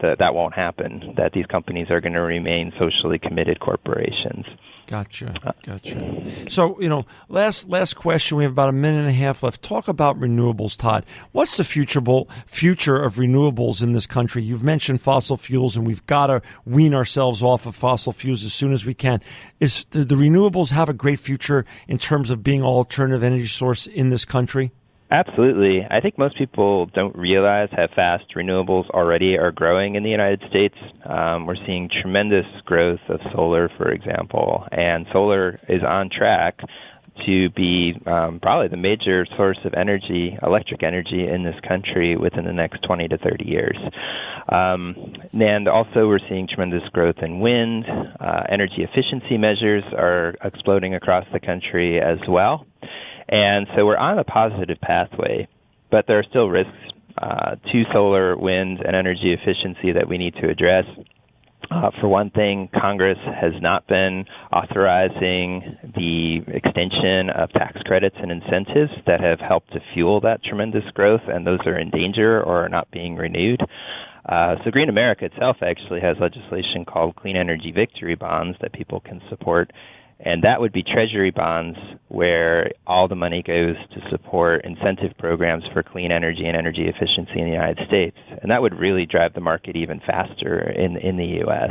that, 0.00 0.18
that 0.18 0.34
won't 0.34 0.54
happen, 0.54 1.14
that 1.16 1.32
these 1.32 1.46
companies 1.46 1.88
are 1.90 2.00
going 2.00 2.14
to 2.14 2.20
remain 2.20 2.72
socially 2.78 3.18
committed 3.18 3.60
corporations. 3.60 4.44
Gotcha, 4.88 5.34
uh, 5.44 5.52
gotcha. 5.64 6.48
So, 6.48 6.80
you 6.80 6.88
know, 6.88 7.06
last 7.28 7.68
last 7.68 7.94
question. 7.94 8.38
We 8.38 8.44
have 8.44 8.52
about 8.52 8.68
a 8.68 8.72
minute 8.72 9.00
and 9.00 9.08
a 9.08 9.12
half 9.12 9.42
left. 9.42 9.62
Talk 9.62 9.88
about 9.88 10.18
renewables, 10.18 10.76
Todd. 10.76 11.04
What's 11.32 11.56
the 11.56 11.64
future 11.64 12.00
future 12.46 12.96
of 12.96 13.16
renewables 13.16 13.82
in 13.82 13.92
this 13.92 14.06
country? 14.06 14.44
You've 14.44 14.62
mentioned 14.62 15.00
fossil 15.00 15.36
fuels, 15.36 15.76
and 15.76 15.86
we've 15.86 16.06
got 16.06 16.28
to 16.28 16.42
wean 16.64 16.94
ourselves 16.94 17.42
off 17.42 17.66
of 17.66 17.74
fossil 17.74 18.12
fuels 18.12 18.44
as 18.44 18.54
soon 18.54 18.72
as 18.72 18.86
we 18.86 18.94
can. 18.94 19.20
Is 19.58 19.84
do 19.86 20.04
the 20.04 20.14
renewables 20.14 20.70
have 20.70 20.88
a 20.88 20.94
great 20.94 21.18
future 21.18 21.64
in 21.88 21.98
terms 21.98 22.30
of 22.30 22.44
being 22.44 22.60
an 22.60 22.66
alternative 22.66 23.24
energy 23.24 23.46
source 23.46 23.86
in 23.86 24.10
this 24.10 24.24
country? 24.24 24.70
Absolutely. 25.10 25.86
I 25.88 26.00
think 26.00 26.18
most 26.18 26.36
people 26.36 26.86
don't 26.86 27.16
realize 27.16 27.68
how 27.70 27.86
fast 27.94 28.24
renewables 28.34 28.90
already 28.90 29.38
are 29.38 29.52
growing 29.52 29.94
in 29.94 30.02
the 30.02 30.10
United 30.10 30.42
States. 30.50 30.74
Um, 31.04 31.46
we're 31.46 31.54
seeing 31.64 31.88
tremendous 32.02 32.46
growth 32.64 32.98
of 33.08 33.20
solar, 33.32 33.70
for 33.76 33.92
example, 33.92 34.66
and 34.72 35.06
solar 35.12 35.60
is 35.68 35.82
on 35.86 36.10
track 36.10 36.58
to 37.24 37.48
be 37.50 37.94
um, 38.06 38.40
probably 38.42 38.68
the 38.68 38.76
major 38.76 39.26
source 39.36 39.58
of 39.64 39.72
energy, 39.74 40.36
electric 40.42 40.82
energy, 40.82 41.26
in 41.26 41.44
this 41.44 41.54
country 41.66 42.16
within 42.16 42.44
the 42.44 42.52
next 42.52 42.82
20 42.82 43.08
to 43.08 43.18
30 43.18 43.44
years. 43.44 43.78
Um, 44.48 45.14
and 45.32 45.68
also, 45.68 46.06
we're 46.06 46.20
seeing 46.28 46.46
tremendous 46.46 46.86
growth 46.92 47.16
in 47.22 47.40
wind. 47.40 47.84
Uh, 48.20 48.42
energy 48.50 48.82
efficiency 48.82 49.38
measures 49.38 49.84
are 49.96 50.34
exploding 50.44 50.94
across 50.94 51.24
the 51.32 51.40
country 51.40 52.00
as 52.00 52.18
well. 52.28 52.66
And 53.28 53.66
so 53.76 53.84
we're 53.84 53.96
on 53.96 54.18
a 54.18 54.24
positive 54.24 54.78
pathway, 54.80 55.48
but 55.90 56.06
there 56.06 56.18
are 56.18 56.24
still 56.28 56.48
risks 56.48 56.72
uh, 57.18 57.56
to 57.72 57.82
solar, 57.92 58.36
wind, 58.36 58.80
and 58.84 58.94
energy 58.94 59.32
efficiency 59.32 59.92
that 59.92 60.08
we 60.08 60.18
need 60.18 60.34
to 60.40 60.48
address. 60.48 60.84
Uh, 61.70 61.90
for 62.00 62.06
one 62.06 62.30
thing, 62.30 62.68
Congress 62.80 63.18
has 63.24 63.52
not 63.60 63.88
been 63.88 64.24
authorizing 64.52 65.76
the 65.96 66.38
extension 66.46 67.30
of 67.30 67.50
tax 67.52 67.80
credits 67.86 68.14
and 68.20 68.30
incentives 68.30 68.92
that 69.06 69.20
have 69.20 69.40
helped 69.40 69.72
to 69.72 69.80
fuel 69.92 70.20
that 70.20 70.44
tremendous 70.44 70.84
growth, 70.94 71.22
and 71.26 71.46
those 71.46 71.58
are 71.66 71.78
in 71.78 71.90
danger 71.90 72.40
or 72.40 72.64
are 72.64 72.68
not 72.68 72.88
being 72.92 73.16
renewed. 73.16 73.60
Uh, 74.28 74.56
so 74.64 74.70
Green 74.70 74.88
America 74.88 75.24
itself 75.24 75.56
actually 75.62 76.00
has 76.00 76.16
legislation 76.20 76.84
called 76.84 77.16
Clean 77.16 77.36
Energy 77.36 77.72
Victory 77.72 78.14
Bonds 78.14 78.56
that 78.60 78.72
people 78.72 79.00
can 79.00 79.20
support 79.28 79.72
and 80.18 80.44
that 80.44 80.60
would 80.60 80.72
be 80.72 80.82
treasury 80.82 81.30
bonds 81.30 81.78
where 82.08 82.72
all 82.86 83.06
the 83.06 83.14
money 83.14 83.42
goes 83.46 83.76
to 83.94 84.10
support 84.10 84.64
incentive 84.64 85.16
programs 85.18 85.64
for 85.72 85.82
clean 85.82 86.10
energy 86.10 86.46
and 86.46 86.56
energy 86.56 86.86
efficiency 86.86 87.38
in 87.38 87.44
the 87.44 87.52
United 87.52 87.86
States. 87.86 88.16
And 88.40 88.50
that 88.50 88.62
would 88.62 88.78
really 88.78 89.06
drive 89.06 89.34
the 89.34 89.40
market 89.40 89.76
even 89.76 90.00
faster 90.00 90.58
in, 90.58 90.96
in 90.96 91.16
the 91.16 91.42
U.S. 91.44 91.70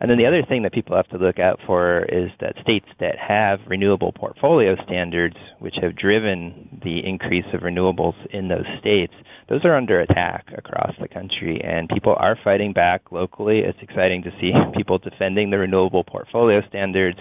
And 0.00 0.10
then 0.10 0.18
the 0.18 0.26
other 0.26 0.42
thing 0.48 0.62
that 0.62 0.72
people 0.72 0.96
have 0.96 1.08
to 1.08 1.18
look 1.18 1.38
out 1.38 1.60
for 1.66 2.02
is 2.04 2.30
that 2.40 2.54
states 2.62 2.86
that 3.00 3.16
have 3.18 3.60
renewable 3.66 4.12
portfolio 4.12 4.76
standards, 4.84 5.36
which 5.58 5.76
have 5.82 5.96
driven 5.96 6.80
the 6.82 7.00
increase 7.06 7.46
of 7.52 7.60
renewables 7.60 8.14
in 8.32 8.48
those 8.48 8.66
states, 8.80 9.12
those 9.48 9.64
are 9.64 9.76
under 9.76 10.00
attack 10.00 10.46
across 10.56 10.92
the 11.00 11.08
country, 11.08 11.60
and 11.62 11.88
people 11.88 12.14
are 12.18 12.36
fighting 12.42 12.72
back 12.72 13.12
locally. 13.12 13.60
It's 13.60 13.78
exciting 13.82 14.22
to 14.22 14.30
see 14.40 14.52
people 14.76 14.98
defending 14.98 15.50
the 15.50 15.58
renewable 15.58 16.02
portfolio 16.02 16.60
standards 16.68 17.18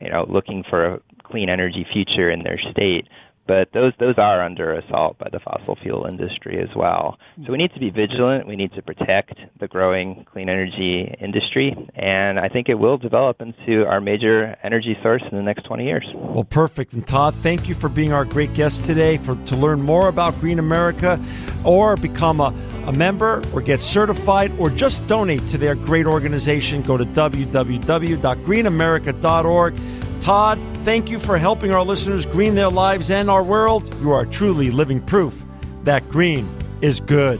you 0.00 0.10
know, 0.10 0.26
looking 0.28 0.64
for 0.68 0.94
a 0.94 1.00
clean 1.22 1.48
energy 1.48 1.86
future 1.92 2.30
in 2.30 2.42
their 2.42 2.58
state. 2.70 3.08
But 3.46 3.72
those 3.72 3.92
those 3.98 4.14
are 4.16 4.42
under 4.42 4.74
assault 4.74 5.18
by 5.18 5.28
the 5.30 5.38
fossil 5.38 5.76
fuel 5.82 6.06
industry 6.06 6.62
as 6.62 6.74
well. 6.74 7.18
So 7.44 7.52
we 7.52 7.58
need 7.58 7.72
to 7.74 7.80
be 7.80 7.90
vigilant. 7.90 8.46
We 8.46 8.56
need 8.56 8.72
to 8.72 8.82
protect 8.82 9.38
the 9.60 9.68
growing 9.68 10.24
clean 10.30 10.48
energy 10.48 11.14
industry, 11.20 11.74
and 11.94 12.38
I 12.38 12.48
think 12.48 12.68
it 12.68 12.74
will 12.74 12.96
develop 12.96 13.40
into 13.40 13.84
our 13.84 14.00
major 14.00 14.56
energy 14.62 14.96
source 15.02 15.22
in 15.30 15.36
the 15.36 15.42
next 15.42 15.64
20 15.64 15.84
years. 15.84 16.06
Well, 16.14 16.44
perfect. 16.44 16.94
And 16.94 17.06
Todd, 17.06 17.34
thank 17.34 17.68
you 17.68 17.74
for 17.74 17.88
being 17.88 18.12
our 18.12 18.24
great 18.24 18.54
guest 18.54 18.84
today. 18.84 19.18
For 19.18 19.34
to 19.34 19.56
learn 19.56 19.82
more 19.82 20.08
about 20.08 20.38
Green 20.40 20.58
America, 20.58 21.22
or 21.64 21.96
become 21.96 22.40
a 22.40 22.54
a 22.86 22.92
member 22.92 23.42
or 23.52 23.60
get 23.60 23.80
certified 23.80 24.52
or 24.58 24.70
just 24.70 25.06
donate 25.08 25.44
to 25.48 25.58
their 25.58 25.74
great 25.74 26.06
organization, 26.06 26.80
go 26.82 26.96
to 26.96 27.04
www.greenamerica.org. 27.04 29.74
Todd, 30.24 30.58
thank 30.84 31.10
you 31.10 31.18
for 31.18 31.36
helping 31.36 31.70
our 31.70 31.84
listeners 31.84 32.24
green 32.24 32.54
their 32.54 32.70
lives 32.70 33.10
and 33.10 33.28
our 33.28 33.42
world. 33.42 33.94
You 34.00 34.12
are 34.12 34.24
truly 34.24 34.70
living 34.70 35.02
proof 35.02 35.44
that 35.82 36.08
green 36.08 36.48
is 36.80 36.98
good. 36.98 37.38